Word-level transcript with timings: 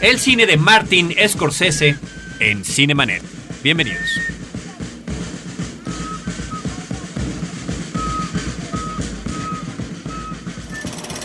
el 0.00 0.18
cine 0.18 0.46
de 0.46 0.56
Martin 0.56 1.14
Scorsese 1.28 1.96
en 2.38 2.64
Cinemanet. 2.64 3.22
Bienvenidos. 3.62 4.18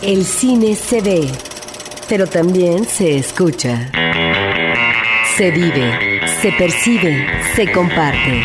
El 0.02 0.24
cine 0.24 0.76
se 0.76 1.00
ve, 1.00 1.28
pero 2.08 2.26
también 2.26 2.84
se 2.84 3.16
escucha. 3.16 3.90
Se 5.36 5.50
vive, 5.50 6.20
se 6.40 6.52
percibe, 6.52 7.26
se 7.54 7.72
comparte. 7.72 8.42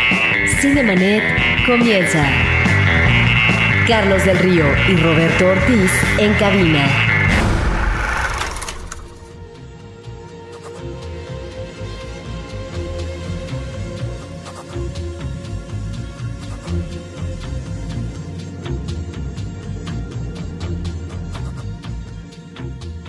Cinemanet 0.61 1.23
comienza. 1.65 2.25
Carlos 3.87 4.23
del 4.23 4.39
Río 4.39 4.65
y 4.89 4.95
Roberto 4.95 5.47
Ortiz 5.47 5.91
en 6.17 6.33
cabina. 6.35 7.10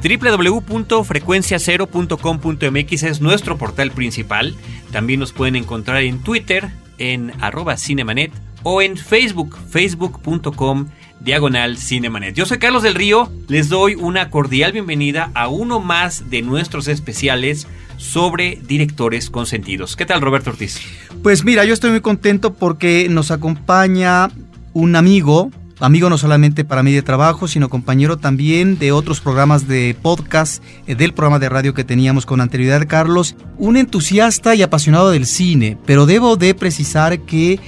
www.frecuenciacero.com.mx 0.02 3.02
es 3.04 3.20
nuestro 3.20 3.56
portal 3.56 3.92
principal. 3.92 4.56
También 4.90 5.20
nos 5.20 5.32
pueden 5.32 5.54
encontrar 5.56 6.02
en 6.02 6.18
Twitter, 6.20 6.70
en 6.98 7.32
arroba 7.40 7.76
cinemanet 7.76 8.32
o 8.64 8.82
en 8.82 8.96
Facebook, 8.96 9.56
facebook.com 9.70 10.88
diagonal 11.20 11.78
cinemanet. 11.78 12.34
Yo 12.34 12.46
soy 12.46 12.58
Carlos 12.58 12.82
del 12.82 12.96
Río, 12.96 13.30
les 13.48 13.68
doy 13.68 13.94
una 13.94 14.30
cordial 14.30 14.72
bienvenida 14.72 15.30
a 15.34 15.46
uno 15.48 15.78
más 15.80 16.30
de 16.30 16.42
nuestros 16.42 16.88
especiales 16.88 17.68
sobre 17.96 18.58
directores 18.66 19.30
consentidos. 19.30 19.94
¿Qué 19.94 20.04
tal 20.04 20.20
Roberto 20.20 20.50
Ortiz? 20.50 20.80
Pues 21.22 21.44
mira, 21.44 21.64
yo 21.64 21.72
estoy 21.72 21.90
muy 21.90 22.00
contento 22.00 22.54
porque 22.54 23.06
nos 23.08 23.30
acompaña 23.30 24.30
un 24.72 24.96
amigo, 24.96 25.52
amigo 25.82 26.08
no 26.08 26.16
solamente 26.16 26.64
para 26.64 26.84
mí 26.84 26.92
de 26.92 27.02
trabajo, 27.02 27.48
sino 27.48 27.68
compañero 27.68 28.16
también 28.16 28.78
de 28.78 28.92
otros 28.92 29.20
programas 29.20 29.66
de 29.66 29.96
podcast, 30.00 30.62
eh, 30.86 30.94
del 30.94 31.12
programa 31.12 31.40
de 31.40 31.48
radio 31.48 31.74
que 31.74 31.82
teníamos 31.82 32.24
con 32.24 32.40
anterioridad, 32.40 32.86
Carlos, 32.86 33.34
un 33.58 33.76
entusiasta 33.76 34.54
y 34.54 34.62
apasionado 34.62 35.10
del 35.10 35.26
cine, 35.26 35.76
pero 35.84 36.06
debo 36.06 36.36
de 36.36 36.54
precisar 36.54 37.20
que 37.20 37.58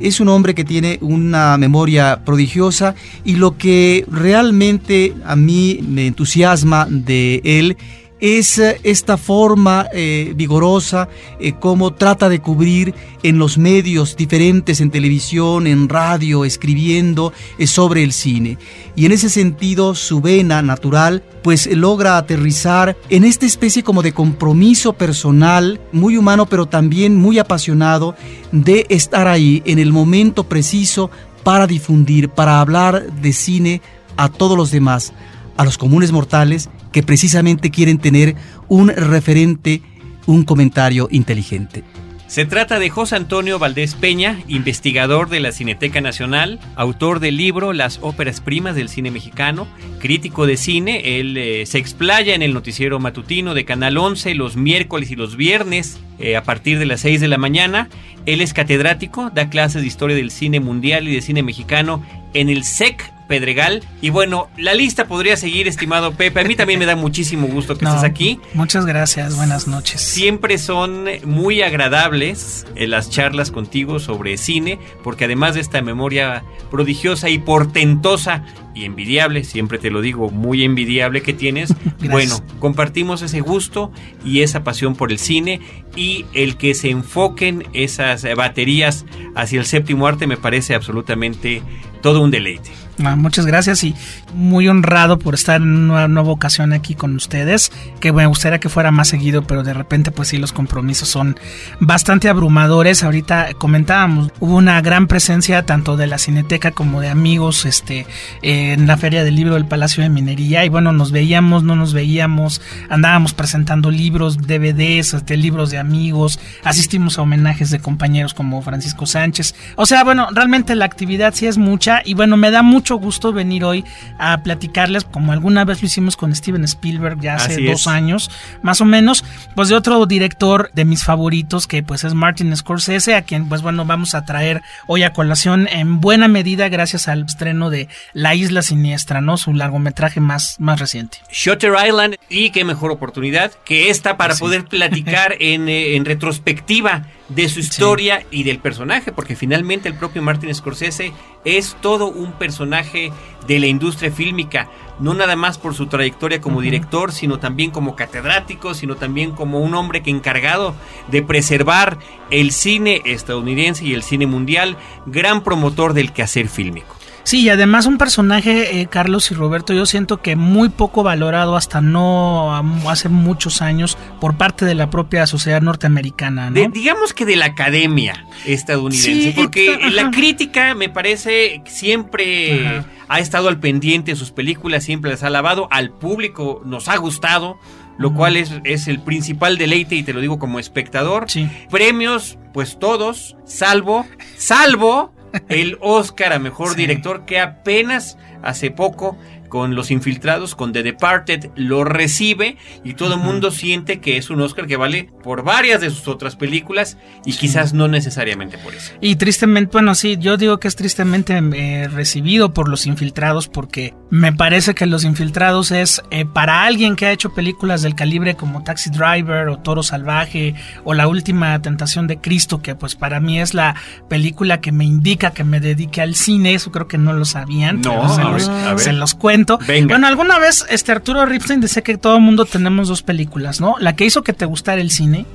es 0.00 0.18
un 0.18 0.28
hombre 0.28 0.54
que 0.54 0.64
tiene 0.64 0.98
una 1.00 1.56
memoria 1.58 2.24
prodigiosa 2.24 2.96
y 3.24 3.36
lo 3.36 3.56
que 3.56 4.04
realmente 4.10 5.14
a 5.24 5.36
mí 5.36 5.80
me 5.86 6.08
entusiasma 6.08 6.86
de 6.90 7.40
él 7.44 7.76
es 8.20 8.58
eh, 8.58 8.80
esta 8.82 9.16
forma 9.16 9.86
eh, 9.92 10.32
vigorosa 10.36 11.08
eh, 11.38 11.52
como 11.52 11.92
trata 11.92 12.28
de 12.28 12.40
cubrir 12.40 12.94
en 13.22 13.38
los 13.38 13.58
medios 13.58 14.16
diferentes, 14.16 14.80
en 14.80 14.90
televisión, 14.90 15.66
en 15.66 15.88
radio, 15.88 16.44
escribiendo 16.44 17.32
eh, 17.58 17.66
sobre 17.66 18.02
el 18.02 18.12
cine. 18.12 18.58
Y 18.96 19.06
en 19.06 19.12
ese 19.12 19.28
sentido 19.28 19.94
su 19.94 20.20
vena 20.20 20.62
natural 20.62 21.22
pues 21.42 21.66
logra 21.74 22.18
aterrizar 22.18 22.96
en 23.08 23.24
esta 23.24 23.46
especie 23.46 23.82
como 23.82 24.02
de 24.02 24.12
compromiso 24.12 24.92
personal, 24.92 25.80
muy 25.92 26.16
humano 26.16 26.46
pero 26.46 26.66
también 26.66 27.16
muy 27.16 27.38
apasionado 27.38 28.14
de 28.52 28.86
estar 28.88 29.26
ahí 29.26 29.62
en 29.64 29.78
el 29.78 29.92
momento 29.92 30.44
preciso 30.44 31.10
para 31.42 31.66
difundir, 31.66 32.28
para 32.28 32.60
hablar 32.60 33.10
de 33.12 33.32
cine 33.32 33.80
a 34.16 34.28
todos 34.28 34.56
los 34.56 34.70
demás, 34.70 35.14
a 35.60 35.64
los 35.66 35.76
comunes 35.76 36.10
mortales 36.10 36.70
que 36.90 37.02
precisamente 37.02 37.70
quieren 37.70 37.98
tener 37.98 38.34
un 38.68 38.88
referente, 38.88 39.82
un 40.26 40.44
comentario 40.44 41.06
inteligente. 41.10 41.84
Se 42.28 42.46
trata 42.46 42.78
de 42.78 42.88
José 42.88 43.16
Antonio 43.16 43.58
Valdés 43.58 43.94
Peña, 43.94 44.40
investigador 44.48 45.28
de 45.28 45.40
la 45.40 45.52
Cineteca 45.52 46.00
Nacional, 46.00 46.60
autor 46.76 47.20
del 47.20 47.36
libro 47.36 47.74
Las 47.74 47.98
óperas 48.00 48.40
primas 48.40 48.74
del 48.74 48.88
cine 48.88 49.10
mexicano, 49.10 49.68
crítico 49.98 50.46
de 50.46 50.56
cine. 50.56 51.20
Él 51.20 51.36
eh, 51.36 51.66
se 51.66 51.76
explaya 51.76 52.34
en 52.34 52.40
el 52.40 52.54
noticiero 52.54 52.98
matutino 52.98 53.52
de 53.52 53.66
Canal 53.66 53.98
11 53.98 54.34
los 54.36 54.56
miércoles 54.56 55.10
y 55.10 55.16
los 55.16 55.36
viernes 55.36 56.00
eh, 56.18 56.36
a 56.36 56.42
partir 56.42 56.78
de 56.78 56.86
las 56.86 57.00
6 57.02 57.20
de 57.20 57.28
la 57.28 57.36
mañana. 57.36 57.90
Él 58.24 58.40
es 58.40 58.54
catedrático, 58.54 59.28
da 59.28 59.50
clases 59.50 59.82
de 59.82 59.88
historia 59.88 60.16
del 60.16 60.30
cine 60.30 60.60
mundial 60.60 61.06
y 61.06 61.14
de 61.14 61.20
cine 61.20 61.42
mexicano 61.42 62.02
en 62.32 62.48
el 62.48 62.64
SEC 62.64 63.12
Pedregal. 63.30 63.84
Y 64.02 64.10
bueno, 64.10 64.50
la 64.58 64.74
lista 64.74 65.06
podría 65.06 65.36
seguir, 65.36 65.68
estimado 65.68 66.12
Pepe. 66.12 66.40
A 66.40 66.44
mí 66.44 66.56
también 66.56 66.80
me 66.80 66.84
da 66.84 66.96
muchísimo 66.96 67.46
gusto 67.46 67.78
que 67.78 67.84
No, 67.84 67.94
estés 67.94 68.10
aquí. 68.10 68.40
Muchas 68.54 68.86
gracias, 68.86 69.36
buenas 69.36 69.68
noches. 69.68 70.02
Siempre 70.02 70.58
son 70.58 71.06
muy 71.24 71.62
agradables 71.62 72.66
eh, 72.74 72.88
las 72.88 73.08
charlas 73.08 73.52
contigo 73.52 74.00
sobre 74.00 74.36
cine, 74.36 74.80
porque 75.04 75.26
además 75.26 75.54
de 75.54 75.60
esta 75.60 75.80
memoria 75.80 76.42
prodigiosa 76.72 77.28
y 77.28 77.38
portentosa 77.38 78.42
y 78.74 78.84
envidiable, 78.84 79.44
siempre 79.44 79.78
te 79.78 79.92
lo 79.92 80.00
digo, 80.00 80.30
muy 80.30 80.64
envidiable 80.64 81.22
que 81.22 81.32
tienes, 81.32 81.72
bueno, 82.10 82.36
compartimos 82.58 83.22
ese 83.22 83.40
gusto 83.40 83.92
y 84.24 84.42
esa 84.42 84.64
pasión 84.64 84.96
por 84.96 85.12
el 85.12 85.20
cine 85.20 85.60
y 85.94 86.26
el 86.34 86.56
que 86.56 86.74
se 86.74 86.90
enfoquen 86.90 87.68
esas 87.74 88.26
baterías 88.34 89.04
hacia 89.36 89.60
el 89.60 89.66
séptimo 89.66 90.08
arte 90.08 90.26
me 90.26 90.36
parece 90.36 90.74
absolutamente 90.74 91.62
todo 92.02 92.22
un 92.22 92.32
deleite. 92.32 92.70
Ah, 93.04 93.16
muchas 93.16 93.46
gracias 93.46 93.82
y 93.82 93.94
muy 94.34 94.68
honrado 94.68 95.18
por 95.18 95.34
estar 95.34 95.62
en 95.62 95.90
una 95.90 96.06
nueva 96.06 96.30
ocasión 96.30 96.72
aquí 96.74 96.94
con 96.94 97.16
ustedes, 97.16 97.72
que 97.98 98.12
me 98.12 98.26
gustaría 98.26 98.60
que 98.60 98.68
fuera 98.68 98.90
más 98.90 99.08
seguido, 99.08 99.42
pero 99.42 99.62
de 99.62 99.72
repente 99.72 100.10
pues 100.10 100.28
sí 100.28 100.38
los 100.38 100.52
compromisos 100.52 101.08
son 101.08 101.38
bastante 101.78 102.28
abrumadores. 102.28 103.02
Ahorita 103.02 103.54
comentábamos, 103.56 104.32
hubo 104.38 104.56
una 104.56 104.80
gran 104.82 105.06
presencia 105.06 105.64
tanto 105.64 105.96
de 105.96 106.06
la 106.08 106.18
Cineteca 106.18 106.72
como 106.72 107.00
de 107.00 107.08
amigos 107.08 107.64
este 107.64 108.06
en 108.42 108.86
la 108.86 108.98
Feria 108.98 109.24
del 109.24 109.36
Libro 109.36 109.54
del 109.54 109.66
Palacio 109.66 110.02
de 110.02 110.10
Minería 110.10 110.64
y 110.64 110.68
bueno, 110.68 110.92
nos 110.92 111.10
veíamos, 111.10 111.62
no 111.62 111.76
nos 111.76 111.94
veíamos, 111.94 112.60
andábamos 112.90 113.32
presentando 113.32 113.90
libros, 113.90 114.36
DVDs, 114.38 115.14
este, 115.14 115.36
libros 115.38 115.70
de 115.70 115.78
amigos, 115.78 116.38
asistimos 116.64 117.18
a 117.18 117.22
homenajes 117.22 117.70
de 117.70 117.80
compañeros 117.80 118.34
como 118.34 118.60
Francisco 118.60 119.06
Sánchez. 119.06 119.54
O 119.76 119.86
sea, 119.86 120.04
bueno, 120.04 120.28
realmente 120.32 120.74
la 120.74 120.84
actividad 120.84 121.32
sí 121.34 121.46
es 121.46 121.56
mucha 121.56 122.02
y 122.04 122.14
bueno, 122.14 122.36
me 122.36 122.50
da 122.50 122.62
mucho 122.62 122.89
gusto 122.96 123.32
venir 123.32 123.64
hoy 123.64 123.84
a 124.18 124.42
platicarles, 124.42 125.04
como 125.04 125.32
alguna 125.32 125.64
vez 125.64 125.82
lo 125.82 125.86
hicimos 125.86 126.16
con 126.16 126.34
Steven 126.34 126.64
Spielberg 126.64 127.20
ya 127.20 127.34
hace 127.36 127.52
Así 127.54 127.64
dos 127.66 127.82
es. 127.82 127.86
años, 127.86 128.30
más 128.62 128.80
o 128.80 128.84
menos, 128.84 129.24
pues 129.54 129.68
de 129.68 129.74
otro 129.74 130.04
director 130.06 130.70
de 130.74 130.84
mis 130.84 131.04
favoritos 131.04 131.66
que 131.66 131.82
pues 131.82 132.04
es 132.04 132.14
Martin 132.14 132.56
Scorsese, 132.56 133.14
a 133.14 133.22
quien 133.22 133.48
pues 133.48 133.62
bueno 133.62 133.84
vamos 133.84 134.14
a 134.14 134.24
traer 134.24 134.62
hoy 134.86 135.02
a 135.02 135.12
colación 135.12 135.68
en 135.68 136.00
buena 136.00 136.28
medida 136.28 136.68
gracias 136.68 137.08
al 137.08 137.24
estreno 137.24 137.70
de 137.70 137.88
La 138.12 138.34
Isla 138.34 138.62
Siniestra, 138.62 139.20
¿no? 139.20 139.36
Su 139.36 139.52
largometraje 139.54 140.20
más, 140.20 140.56
más 140.58 140.80
reciente. 140.80 141.18
Shutter 141.32 141.72
Island 141.86 142.16
y 142.28 142.50
qué 142.50 142.64
mejor 142.64 142.90
oportunidad 142.90 143.52
que 143.64 143.90
esta 143.90 144.16
para 144.16 144.34
Sí. 144.34 144.40
poder 144.40 144.64
platicar 144.64 145.34
en, 145.40 145.68
eh, 145.68 145.96
en 145.96 146.04
retrospectiva 146.04 147.04
de 147.30 147.48
su 147.48 147.60
historia 147.60 148.26
y 148.30 148.42
del 148.42 148.58
personaje, 148.58 149.12
porque 149.12 149.36
finalmente 149.36 149.88
el 149.88 149.94
propio 149.94 150.20
Martin 150.20 150.54
Scorsese 150.54 151.12
es 151.44 151.76
todo 151.80 152.08
un 152.08 152.32
personaje 152.32 153.12
de 153.46 153.58
la 153.60 153.66
industria 153.66 154.10
fílmica, 154.10 154.68
no 154.98 155.14
nada 155.14 155.36
más 155.36 155.56
por 155.56 155.74
su 155.74 155.86
trayectoria 155.86 156.40
como 156.40 156.60
director, 156.60 157.12
sino 157.12 157.38
también 157.38 157.70
como 157.70 157.96
catedrático, 157.96 158.74
sino 158.74 158.96
también 158.96 159.30
como 159.30 159.60
un 159.60 159.74
hombre 159.74 160.02
que 160.02 160.10
encargado 160.10 160.74
de 161.08 161.22
preservar 161.22 161.98
el 162.30 162.50
cine 162.50 163.00
estadounidense 163.04 163.84
y 163.84 163.94
el 163.94 164.02
cine 164.02 164.26
mundial, 164.26 164.76
gran 165.06 165.42
promotor 165.42 165.94
del 165.94 166.12
quehacer 166.12 166.48
fílmico. 166.48 166.99
Sí, 167.22 167.42
y 167.42 167.48
además 167.50 167.86
un 167.86 167.98
personaje, 167.98 168.80
eh, 168.80 168.86
Carlos 168.86 169.30
y 169.30 169.34
Roberto, 169.34 169.72
yo 169.72 169.86
siento 169.86 170.22
que 170.22 170.36
muy 170.36 170.68
poco 170.70 171.02
valorado 171.02 171.54
hasta 171.56 171.80
no 171.80 172.54
hace 172.88 173.08
muchos 173.08 173.62
años 173.62 173.96
por 174.20 174.36
parte 174.36 174.64
de 174.64 174.74
la 174.74 174.90
propia 174.90 175.26
sociedad 175.26 175.60
norteamericana, 175.60 176.50
¿no? 176.50 176.54
De- 176.54 176.68
digamos 176.68 177.12
que 177.14 177.24
de 177.26 177.36
la 177.36 177.46
academia 177.46 178.24
estadounidense, 178.46 179.32
Sí, 179.32 179.32
porque 179.36 179.74
ajá. 179.80 179.90
la 179.90 180.10
crítica 180.10 180.74
me 180.74 180.88
parece 180.88 181.62
siempre 181.66 182.66
Ajá. 182.66 182.84
ha 183.08 183.20
estado 183.20 183.48
al 183.48 183.60
pendiente 183.60 184.12
de 184.12 184.16
sus 184.16 184.30
películas, 184.30 184.84
siempre 184.84 185.10
las 185.10 185.22
ha 185.22 185.26
alabado, 185.28 185.68
al 185.70 185.90
público 185.90 186.62
nos 186.64 186.88
ha 186.88 186.96
gustado, 186.96 187.58
lo 187.98 188.14
cual 188.14 188.36
es, 188.36 188.50
es 188.64 188.88
el 188.88 188.98
principal 189.00 189.58
deleite 189.58 189.94
y 189.94 190.02
te 190.02 190.14
lo 190.14 190.20
digo 190.20 190.38
como 190.38 190.58
espectador. 190.58 191.26
Sí. 191.30 191.48
Premios, 191.70 192.38
pues 192.54 192.78
todos, 192.78 193.36
salvo, 193.44 194.06
salvo 194.38 195.12
el 195.48 195.78
Oscar 195.80 196.32
a 196.32 196.38
Mejor 196.38 196.70
Sí. 196.70 196.76
Director 196.76 197.24
que 197.24 197.40
apenas 197.40 198.18
hace 198.42 198.70
poco 198.70 199.16
con 199.50 199.74
Los 199.74 199.90
Infiltrados, 199.90 200.54
con 200.54 200.72
The 200.72 200.82
Departed, 200.82 201.50
lo 201.56 201.84
recibe 201.84 202.56
y 202.82 202.94
todo 202.94 203.14
el 203.14 203.20
mundo 203.20 203.50
siente 203.50 204.00
que 204.00 204.16
es 204.16 204.30
un 204.30 204.40
Oscar 204.40 204.66
que 204.66 204.78
vale 204.78 205.10
por 205.22 205.44
varias 205.44 205.82
de 205.82 205.90
sus 205.90 206.08
otras 206.08 206.36
películas 206.36 206.96
y 207.26 207.34
quizás 207.34 207.74
no 207.74 207.86
necesariamente 207.88 208.56
por 208.56 208.74
eso. 208.74 208.92
Y 209.02 209.16
tristemente, 209.16 209.72
bueno, 209.72 209.94
sí, 209.94 210.16
yo 210.18 210.38
digo 210.38 210.58
que 210.58 210.68
es 210.68 210.76
tristemente 210.76 211.36
eh, 211.36 211.88
recibido 211.88 212.54
por 212.54 212.68
Los 212.68 212.86
Infiltrados 212.86 213.48
porque 213.48 213.92
me 214.08 214.32
parece 214.32 214.74
que 214.74 214.86
Los 214.86 215.04
Infiltrados 215.04 215.70
es 215.72 216.00
eh, 216.10 216.24
para 216.24 216.64
alguien 216.64 216.96
que 216.96 217.06
ha 217.06 217.12
hecho 217.12 217.34
películas 217.34 217.82
del 217.82 217.94
calibre 217.94 218.36
como 218.36 218.62
Taxi 218.62 218.90
Driver 218.90 219.48
o 219.48 219.58
Toro 219.58 219.82
Salvaje 219.82 220.54
o 220.84 220.94
La 220.94 221.08
Última 221.08 221.60
Tentación 221.60 222.06
de 222.06 222.20
Cristo, 222.20 222.62
que 222.62 222.74
pues 222.74 222.94
para 222.94 223.20
mí 223.20 223.40
es 223.40 223.52
la 223.52 223.74
película 224.08 224.60
que 224.60 224.72
me 224.72 224.84
indica 224.84 225.32
que 225.32 225.44
me 225.44 225.60
dedique 225.60 226.00
al 226.00 226.14
cine, 226.14 226.54
eso 226.54 226.70
creo 226.70 226.86
que 226.88 226.98
no 226.98 227.12
lo 227.12 227.24
sabían, 227.24 227.80
No, 227.80 228.14
se, 228.14 228.22
los, 228.22 228.48
a 228.48 228.70
ver. 228.74 228.78
se 228.78 228.92
los 228.92 229.14
cuento. 229.14 229.39
Venga. 229.66 229.94
Bueno, 229.94 230.06
alguna 230.06 230.38
vez 230.38 230.64
este 230.70 230.92
Arturo 230.92 231.24
Ripstein 231.26 231.60
decía 231.60 231.82
que 231.82 231.96
todo 231.96 232.16
el 232.16 232.22
mundo 232.22 232.44
tenemos 232.44 232.88
dos 232.88 233.02
películas, 233.02 233.60
¿no? 233.60 233.76
La 233.80 233.96
que 233.96 234.04
hizo 234.04 234.22
que 234.22 234.32
te 234.32 234.44
gustara 234.44 234.80
el 234.80 234.90
cine 234.90 235.26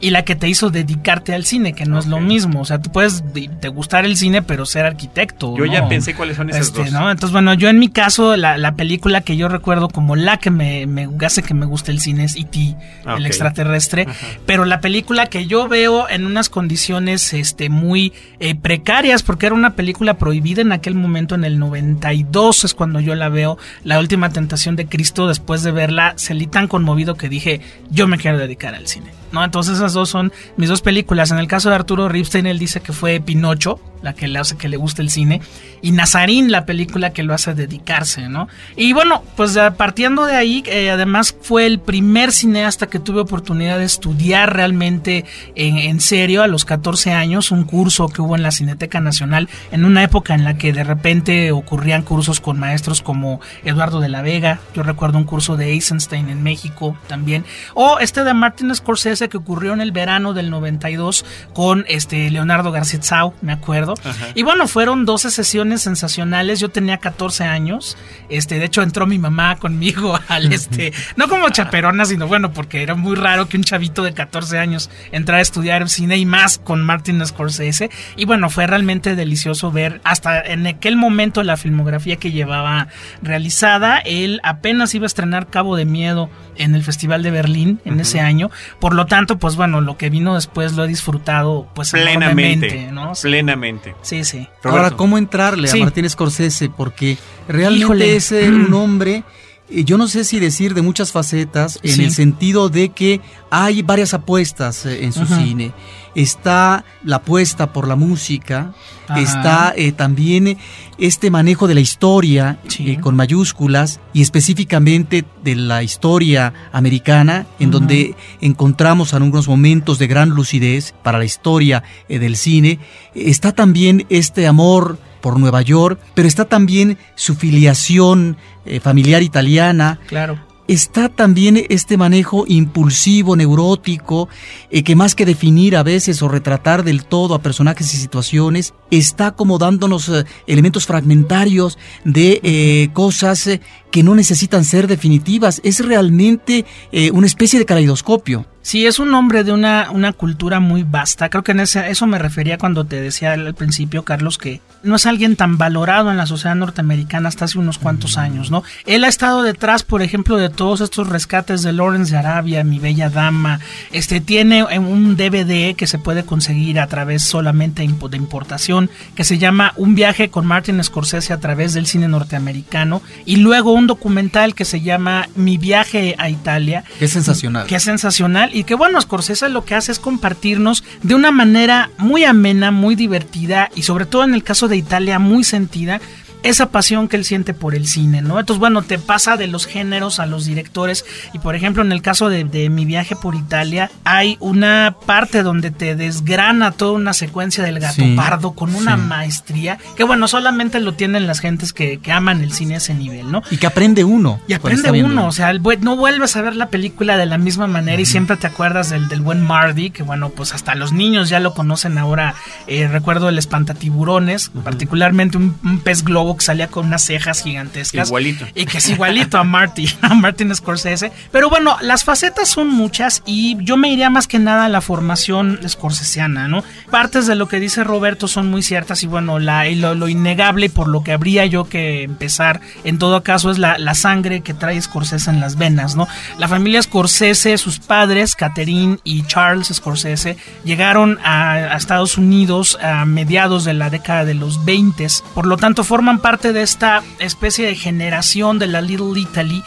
y 0.00 0.10
la 0.10 0.22
que 0.24 0.36
te 0.36 0.48
hizo 0.48 0.70
dedicarte 0.70 1.34
al 1.34 1.44
cine, 1.44 1.72
que 1.72 1.84
no 1.86 1.98
es 1.98 2.06
lo 2.06 2.20
mismo. 2.20 2.60
O 2.60 2.64
sea, 2.64 2.80
tú 2.80 2.90
puedes 2.92 3.32
de- 3.32 3.48
te 3.60 3.68
gustar 3.68 4.04
el 4.04 4.16
cine, 4.16 4.42
pero 4.42 4.66
ser 4.66 4.84
arquitecto. 4.86 5.56
Yo 5.56 5.66
¿no? 5.66 5.72
ya 5.72 5.88
pensé 5.88 6.14
cuáles 6.14 6.36
son 6.36 6.50
esas 6.50 6.66
Este, 6.68 6.84
dos. 6.84 6.92
¿no? 6.92 7.10
Entonces, 7.10 7.32
bueno, 7.32 7.54
yo 7.54 7.68
en 7.68 7.78
mi 7.78 7.88
caso, 7.88 8.36
la, 8.36 8.56
la 8.58 8.74
película 8.74 9.20
que 9.20 9.36
yo 9.36 9.48
recuerdo 9.48 9.88
como 9.88 10.16
la 10.16 10.38
que 10.38 10.50
me, 10.50 10.86
me 10.86 11.08
hace 11.24 11.42
que 11.42 11.54
me 11.54 11.66
guste 11.66 11.92
el 11.92 12.00
cine 12.00 12.24
es 12.24 12.36
E.T., 12.36 12.76
el 13.16 13.26
extraterrestre. 13.26 14.06
Pero 14.46 14.64
la 14.64 14.80
película 14.80 15.26
que 15.26 15.46
yo 15.46 15.68
veo 15.68 16.08
en 16.08 16.26
unas 16.26 16.48
condiciones 16.48 17.32
este, 17.32 17.68
muy 17.68 18.12
eh, 18.40 18.54
precarias, 18.54 19.22
porque 19.22 19.46
era 19.46 19.54
una 19.54 19.74
película 19.74 20.14
prohibida 20.14 20.62
en 20.62 20.72
aquel 20.72 20.94
momento, 20.94 21.34
en 21.34 21.44
el 21.44 21.58
92 21.58 22.64
es 22.64 22.74
cuando 22.74 23.00
yo 23.00 23.14
la 23.14 23.28
veo, 23.28 23.45
La 23.84 23.98
Última 23.98 24.30
Tentación 24.30 24.76
de 24.76 24.86
Cristo, 24.86 25.28
después 25.28 25.62
de 25.62 25.72
verla, 25.72 26.14
salí 26.16 26.46
tan 26.46 26.68
conmovido 26.68 27.14
que 27.14 27.28
dije, 27.28 27.60
yo 27.90 28.06
me 28.06 28.18
quiero 28.18 28.38
dedicar 28.38 28.74
al 28.74 28.86
cine. 28.86 29.10
¿No? 29.36 29.44
Entonces 29.44 29.76
esas 29.76 29.92
dos 29.92 30.08
son 30.08 30.32
mis 30.56 30.70
dos 30.70 30.80
películas. 30.80 31.30
En 31.30 31.38
el 31.38 31.46
caso 31.46 31.68
de 31.68 31.74
Arturo 31.74 32.08
Ripstein, 32.08 32.46
él 32.46 32.58
dice 32.58 32.80
que 32.80 32.94
fue 32.94 33.20
Pinocho, 33.20 33.78
la 34.02 34.14
que 34.14 34.28
le 34.28 34.38
hace 34.38 34.56
que 34.56 34.68
le 34.68 34.76
guste 34.76 35.02
el 35.02 35.10
cine, 35.10 35.42
y 35.82 35.90
Nazarín, 35.90 36.50
la 36.50 36.64
película 36.64 37.12
que 37.12 37.22
lo 37.22 37.34
hace 37.34 37.54
dedicarse, 37.54 38.28
¿no? 38.28 38.48
Y 38.76 38.92
bueno, 38.92 39.22
pues 39.36 39.58
partiendo 39.76 40.24
de 40.24 40.36
ahí, 40.36 40.62
eh, 40.66 40.90
además 40.90 41.36
fue 41.40 41.66
el 41.66 41.80
primer 41.80 42.32
cineasta 42.32 42.86
que 42.86 42.98
tuve 42.98 43.20
oportunidad 43.20 43.78
de 43.78 43.84
estudiar 43.84 44.54
realmente 44.54 45.24
en, 45.54 45.76
en 45.76 46.00
serio 46.00 46.42
a 46.42 46.46
los 46.46 46.64
14 46.64 47.12
años, 47.12 47.50
un 47.50 47.64
curso 47.64 48.08
que 48.08 48.22
hubo 48.22 48.36
en 48.36 48.42
la 48.42 48.52
Cineteca 48.52 49.00
Nacional, 49.00 49.48
en 49.70 49.84
una 49.84 50.02
época 50.02 50.34
en 50.34 50.44
la 50.44 50.56
que 50.56 50.72
de 50.72 50.84
repente 50.84 51.52
ocurrían 51.52 52.02
cursos 52.02 52.40
con 52.40 52.58
maestros 52.58 53.02
como 53.02 53.40
Eduardo 53.64 54.00
de 54.00 54.08
la 54.08 54.22
Vega, 54.22 54.60
yo 54.74 54.82
recuerdo 54.82 55.18
un 55.18 55.24
curso 55.24 55.56
de 55.56 55.72
Eisenstein 55.72 56.30
en 56.30 56.42
México 56.42 56.96
también, 57.06 57.44
o 57.74 57.98
este 57.98 58.24
de 58.24 58.34
Martin 58.34 58.74
Scorsese 58.74 59.25
que 59.28 59.36
ocurrió 59.36 59.72
en 59.72 59.80
el 59.80 59.92
verano 59.92 60.34
del 60.34 60.50
92 60.50 61.24
con 61.52 61.84
este 61.88 62.30
Leonardo 62.30 62.72
García 62.72 63.00
Tsao, 63.00 63.34
me 63.42 63.52
acuerdo. 63.52 63.94
Y 64.34 64.42
bueno, 64.42 64.68
fueron 64.68 65.04
12 65.04 65.30
sesiones 65.30 65.82
sensacionales. 65.82 66.60
Yo 66.60 66.68
tenía 66.68 66.98
14 66.98 67.44
años. 67.44 67.96
Este, 68.28 68.58
de 68.58 68.64
hecho 68.66 68.82
entró 68.82 69.06
mi 69.06 69.18
mamá 69.18 69.56
conmigo 69.56 70.18
al 70.28 70.52
este, 70.52 70.92
no 71.16 71.28
como 71.28 71.48
chaperona, 71.50 72.04
sino 72.04 72.26
bueno, 72.26 72.52
porque 72.52 72.82
era 72.82 72.94
muy 72.94 73.16
raro 73.16 73.48
que 73.48 73.56
un 73.56 73.64
chavito 73.64 74.02
de 74.02 74.12
14 74.12 74.58
años 74.58 74.90
entrara 75.12 75.38
a 75.38 75.42
estudiar 75.42 75.88
cine 75.88 76.16
y 76.16 76.26
más 76.26 76.58
con 76.58 76.82
Martin 76.82 77.24
Scorsese. 77.24 77.90
Y 78.16 78.24
bueno, 78.24 78.50
fue 78.50 78.66
realmente 78.66 79.16
delicioso 79.16 79.70
ver 79.70 80.00
hasta 80.04 80.40
en 80.40 80.66
aquel 80.66 80.96
momento 80.96 81.42
la 81.42 81.56
filmografía 81.56 82.16
que 82.16 82.32
llevaba 82.32 82.88
realizada. 83.22 83.98
Él 83.98 84.40
apenas 84.42 84.94
iba 84.94 85.04
a 85.04 85.06
estrenar 85.06 85.48
Cabo 85.48 85.76
de 85.76 85.84
Miedo 85.84 86.30
en 86.56 86.74
el 86.74 86.82
Festival 86.82 87.22
de 87.22 87.30
Berlín 87.30 87.80
en 87.84 88.00
ese 88.00 88.20
año. 88.20 88.50
Por 88.80 88.94
lo 88.94 89.05
tanto, 89.06 89.38
pues 89.38 89.56
bueno, 89.56 89.80
lo 89.80 89.96
que 89.96 90.10
vino 90.10 90.34
después 90.34 90.74
lo 90.74 90.84
he 90.84 90.88
disfrutado 90.88 91.66
pues 91.74 91.90
Plenamente. 91.92 92.90
¿no? 92.92 93.14
Sí, 93.14 93.22
Plenamente. 93.28 93.94
sí. 94.02 94.24
sí. 94.24 94.48
Roberto. 94.62 94.68
Ahora, 94.84 94.90
¿cómo 94.96 95.18
entrarle 95.18 95.68
Sí. 95.68 95.80
a 95.80 95.84
Martín 95.84 96.08
Scorsese? 96.08 96.68
Porque 96.68 97.16
realmente 97.48 97.84
Híjole. 97.84 98.16
es 98.16 98.32
un 98.32 98.72
hombre, 98.74 99.24
yo 99.70 99.98
no 99.98 100.06
sé 100.08 100.24
si 100.24 100.38
decir 100.38 100.74
de 100.74 100.82
muchas 100.82 101.12
facetas, 101.12 101.78
en 101.82 101.92
Sí. 101.92 102.04
el 102.04 102.12
sentido 102.12 102.68
de 102.68 102.90
que 102.90 103.20
hay 103.50 103.82
varias 103.82 104.14
apuestas 104.14 104.86
eh, 104.86 105.04
en 105.04 105.12
su 105.12 105.26
cine. 105.26 105.72
Está 106.14 106.84
la 107.04 107.16
apuesta 107.16 107.72
por 107.74 107.86
la 107.86 107.94
música, 107.96 108.72
Ajá. 109.06 109.20
está 109.20 109.74
eh, 109.76 109.92
también 109.92 110.46
eh, 110.46 110.56
este 110.98 111.30
manejo 111.30 111.66
de 111.68 111.74
la 111.74 111.80
historia 111.80 112.58
Sí. 112.68 112.90
eh, 112.92 113.00
con 113.00 113.16
mayúsculas 113.16 114.00
y 114.14 114.22
específicamente 114.22 115.24
de 115.44 115.56
la 115.56 115.82
historia 115.82 116.54
americana, 116.72 117.46
en 117.58 117.70
donde 117.70 118.14
encontramos 118.40 119.12
algunos 119.14 119.46
momentos 119.48 119.98
de 119.98 120.06
gran 120.06 120.30
lucidez 120.30 120.94
para 121.02 121.18
la 121.18 121.24
historia 121.26 121.82
eh, 122.08 122.18
del 122.18 122.36
cine. 122.36 122.78
Está 123.14 123.52
también 123.52 124.06
este 124.08 124.46
amor 124.46 124.98
por 125.26 125.40
Nueva 125.40 125.60
York, 125.60 125.98
pero 126.14 126.28
está 126.28 126.44
también 126.44 126.98
su 127.16 127.34
filiación 127.34 128.36
eh, 128.64 128.78
familiar 128.78 129.24
italiana, 129.24 129.98
Claro. 130.06 130.38
está 130.68 131.08
también 131.08 131.64
este 131.68 131.96
manejo 131.96 132.44
impulsivo, 132.46 133.34
neurótico, 133.34 134.28
eh, 134.70 134.84
que 134.84 134.94
más 134.94 135.16
que 135.16 135.26
definir 135.26 135.74
a 135.76 135.82
veces 135.82 136.22
o 136.22 136.28
retratar 136.28 136.84
del 136.84 137.04
todo 137.06 137.34
a 137.34 137.42
personajes 137.42 137.92
y 137.92 137.96
situaciones, 137.96 138.72
está 138.92 139.32
como 139.32 139.58
dándonos 139.58 140.08
eh, 140.10 140.24
elementos 140.46 140.86
fragmentarios 140.86 141.76
de 142.04 142.88
cosas 142.92 143.48
que 143.90 144.02
no 144.02 144.14
necesitan 144.14 144.64
ser 144.64 144.86
definitivas. 144.86 145.60
Es 145.64 145.84
realmente 145.84 146.64
eh, 146.92 147.10
una 147.12 147.26
especie 147.26 147.58
de 147.58 147.66
caleidoscopio. 147.66 148.46
Sí, 148.66 148.84
es 148.84 148.98
un 148.98 149.14
hombre 149.14 149.44
de 149.44 149.52
una, 149.52 149.92
una 149.92 150.12
cultura 150.12 150.58
muy 150.58 150.82
vasta. 150.82 151.28
Creo 151.28 151.44
que 151.44 151.52
en 151.52 151.60
ese, 151.60 151.88
eso 151.88 152.08
me 152.08 152.18
refería 152.18 152.58
cuando 152.58 152.84
te 152.84 153.00
decía 153.00 153.32
al 153.34 153.54
principio, 153.54 154.02
Carlos, 154.02 154.38
que 154.38 154.60
no 154.82 154.96
es 154.96 155.06
alguien 155.06 155.36
tan 155.36 155.56
valorado 155.56 156.10
en 156.10 156.16
la 156.16 156.26
sociedad 156.26 156.56
norteamericana 156.56 157.28
hasta 157.28 157.44
hace 157.44 157.60
unos 157.60 157.78
cuantos 157.78 158.18
años, 158.18 158.50
¿no? 158.50 158.64
Él 158.84 159.04
ha 159.04 159.08
estado 159.08 159.44
detrás, 159.44 159.84
por 159.84 160.02
ejemplo, 160.02 160.36
de 160.36 160.48
todos 160.48 160.80
estos 160.80 161.08
rescates 161.08 161.62
de 161.62 161.72
Lawrence 161.72 162.10
de 162.10 162.18
Arabia, 162.18 162.64
Mi 162.64 162.80
Bella 162.80 163.08
Dama. 163.08 163.60
Este 163.92 164.20
tiene 164.20 164.64
un 164.64 165.16
DVD 165.16 165.76
que 165.76 165.86
se 165.86 166.00
puede 166.00 166.24
conseguir 166.24 166.80
a 166.80 166.88
través 166.88 167.22
solamente 167.22 167.82
de 167.82 168.16
importación, 168.16 168.90
que 169.14 169.22
se 169.22 169.38
llama 169.38 169.74
Un 169.76 169.94
viaje 169.94 170.28
con 170.28 170.44
Martin 170.44 170.82
Scorsese 170.82 171.32
a 171.32 171.38
través 171.38 171.72
del 171.72 171.86
cine 171.86 172.08
norteamericano. 172.08 173.00
Y 173.24 173.36
luego 173.36 173.70
un 173.76 173.86
documental 173.86 174.54
que 174.54 174.64
se 174.64 174.80
llama 174.80 175.28
Mi 175.36 175.58
viaje 175.58 176.14
a 176.18 176.28
Italia, 176.30 176.84
Que 176.98 177.04
es 177.06 177.12
sensacional. 177.12 177.66
que 177.66 177.76
es 177.76 177.82
sensacional 177.82 178.50
y 178.54 178.64
que 178.64 178.74
bueno, 178.74 179.00
Scorsese 179.00 179.48
lo 179.48 179.64
que 179.64 179.74
hace 179.74 179.92
es 179.92 179.98
compartirnos 179.98 180.84
de 181.02 181.14
una 181.14 181.30
manera 181.30 181.90
muy 181.98 182.24
amena, 182.24 182.70
muy 182.70 182.94
divertida 182.94 183.70
y 183.74 183.82
sobre 183.82 184.06
todo 184.06 184.24
en 184.24 184.34
el 184.34 184.42
caso 184.42 184.68
de 184.68 184.76
Italia 184.76 185.18
muy 185.18 185.44
sentida 185.44 186.00
esa 186.42 186.70
pasión 186.70 187.08
que 187.08 187.16
él 187.16 187.24
siente 187.24 187.54
por 187.54 187.74
el 187.74 187.86
cine, 187.86 188.22
¿no? 188.22 188.38
Entonces, 188.38 188.60
bueno, 188.60 188.82
te 188.82 188.98
pasa 188.98 189.36
de 189.36 189.46
los 189.46 189.66
géneros 189.66 190.20
a 190.20 190.26
los 190.26 190.44
directores 190.46 191.04
y, 191.32 191.38
por 191.38 191.54
ejemplo, 191.54 191.82
en 191.82 191.92
el 191.92 192.02
caso 192.02 192.28
de, 192.28 192.44
de 192.44 192.68
mi 192.70 192.84
viaje 192.84 193.16
por 193.16 193.34
Italia, 193.34 193.90
hay 194.04 194.36
una 194.40 194.96
parte 195.06 195.42
donde 195.42 195.70
te 195.70 195.96
desgrana 195.96 196.72
toda 196.72 196.92
una 196.92 197.12
secuencia 197.12 197.64
del 197.64 197.78
gato 197.80 197.94
Sí, 197.96 198.14
pardo 198.16 198.52
con 198.52 198.74
una 198.74 198.96
sí. 198.96 199.02
maestría 199.02 199.78
que, 199.96 200.04
bueno, 200.04 200.28
solamente 200.28 200.80
lo 200.80 200.94
tienen 200.94 201.26
las 201.26 201.40
gentes 201.40 201.72
que, 201.72 201.98
que 201.98 202.12
aman 202.12 202.42
el 202.42 202.52
cine 202.52 202.74
a 202.74 202.78
ese 202.78 202.94
nivel, 202.94 203.30
¿no? 203.30 203.42
Y 203.50 203.56
que 203.56 203.66
aprende 203.66 204.04
uno. 204.04 204.40
Y 204.48 204.52
aprende 204.54 204.90
viendo. 204.90 205.12
uno, 205.12 205.26
o 205.28 205.32
sea, 205.32 205.50
el 205.50 205.62
no 205.80 205.96
vuelves 205.96 206.36
a 206.36 206.42
ver 206.42 206.56
la 206.56 206.68
película 206.68 207.16
de 207.16 207.26
la 207.26 207.38
misma 207.38 207.66
manera 207.66 208.00
y 208.00 208.06
siempre 208.06 208.36
te 208.36 208.46
acuerdas 208.46 208.90
del, 208.90 209.08
del 209.08 209.20
buen 209.20 209.40
Mardy, 209.42 209.90
que 209.90 210.02
bueno, 210.02 210.30
pues 210.30 210.52
hasta 210.54 210.74
los 210.74 210.92
niños 210.92 211.28
ya 211.28 211.40
lo 211.40 211.54
conocen 211.54 211.98
ahora. 211.98 212.34
Eh, 212.66 212.88
recuerdo 212.88 213.28
el 213.28 213.38
espantatiburones, 213.38 214.50
particularmente 214.64 215.36
un, 215.38 215.56
un 215.64 215.78
pez 215.80 216.02
globo 216.04 216.25
que 216.34 216.44
salía 216.44 216.68
con 216.68 216.86
unas 216.86 217.04
cejas 217.04 217.42
gigantescas. 217.42 218.08
Igualito. 218.08 218.46
Y 218.54 218.64
que 218.64 218.78
es 218.78 218.88
igualito 218.88 219.36
a 219.36 219.44
Marty, 219.44 219.86
a 220.00 220.14
Martin 220.14 220.54
Scorsese. 220.54 221.12
Pero 221.30 221.50
bueno, 221.50 221.76
las 221.82 222.04
facetas 222.04 222.48
son 222.48 222.68
muchas 222.68 223.22
y 223.26 223.62
yo 223.62 223.76
me 223.76 223.90
iría 223.90 224.08
más 224.08 224.26
que 224.26 224.38
nada 224.38 224.64
a 224.64 224.68
la 224.68 224.80
formación 224.80 225.60
scorsesiana, 225.68 226.48
¿no? 226.48 226.64
Partes 226.90 227.26
de 227.26 227.34
lo 227.34 227.48
que 227.48 227.60
dice 227.60 227.84
Roberto 227.84 228.28
son 228.28 228.50
muy 228.50 228.62
ciertas 228.62 229.02
y 229.02 229.06
bueno, 229.06 229.38
la, 229.38 229.68
y 229.68 229.74
lo, 229.74 229.94
lo 229.94 230.08
innegable 230.08 230.66
y 230.66 230.68
por 230.70 230.88
lo 230.88 231.02
que 231.02 231.12
habría 231.12 231.44
yo 231.46 231.68
que 231.68 232.02
empezar 232.02 232.60
en 232.84 232.98
todo 232.98 233.22
caso 233.22 233.50
es 233.50 233.58
la, 233.58 233.78
la 233.78 233.94
sangre 233.94 234.40
que 234.40 234.54
trae 234.54 234.80
Scorsese 234.80 235.30
en 235.30 235.40
las 235.40 235.56
venas, 235.56 235.96
¿no? 235.96 236.08
La 236.38 236.48
familia 236.48 236.82
Scorsese, 236.82 237.58
sus 237.58 237.78
padres, 237.78 238.34
Catherine 238.34 238.98
y 239.04 239.22
Charles 239.24 239.68
Scorsese, 239.68 240.36
llegaron 240.64 241.18
a, 241.24 241.52
a 241.52 241.76
Estados 241.76 242.18
Unidos 242.18 242.78
a 242.82 243.04
mediados 243.04 243.64
de 243.64 243.74
la 243.74 243.90
década 243.90 244.24
de 244.24 244.34
los 244.34 244.64
20, 244.64 244.96
por 245.34 245.46
lo 245.46 245.56
tanto 245.56 245.84
forman 245.84 246.15
parte 246.18 246.52
de 246.52 246.62
esta 246.62 247.02
especie 247.18 247.66
de 247.66 247.74
generación 247.74 248.58
de 248.58 248.66
la 248.66 248.80
Little 248.80 249.18
Italy, 249.18 249.62